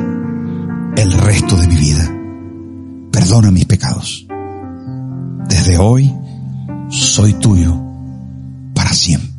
el 0.97 1.12
resto 1.12 1.57
de 1.57 1.67
mi 1.67 1.77
vida. 1.77 2.11
Perdona 3.11 3.51
mis 3.51 3.67
pecados. 3.67 4.27
Desde 5.49 5.77
hoy 5.79 6.12
soy 6.89 7.35
tuyo 7.35 7.79
para 8.75 8.93
siempre. 8.93 9.35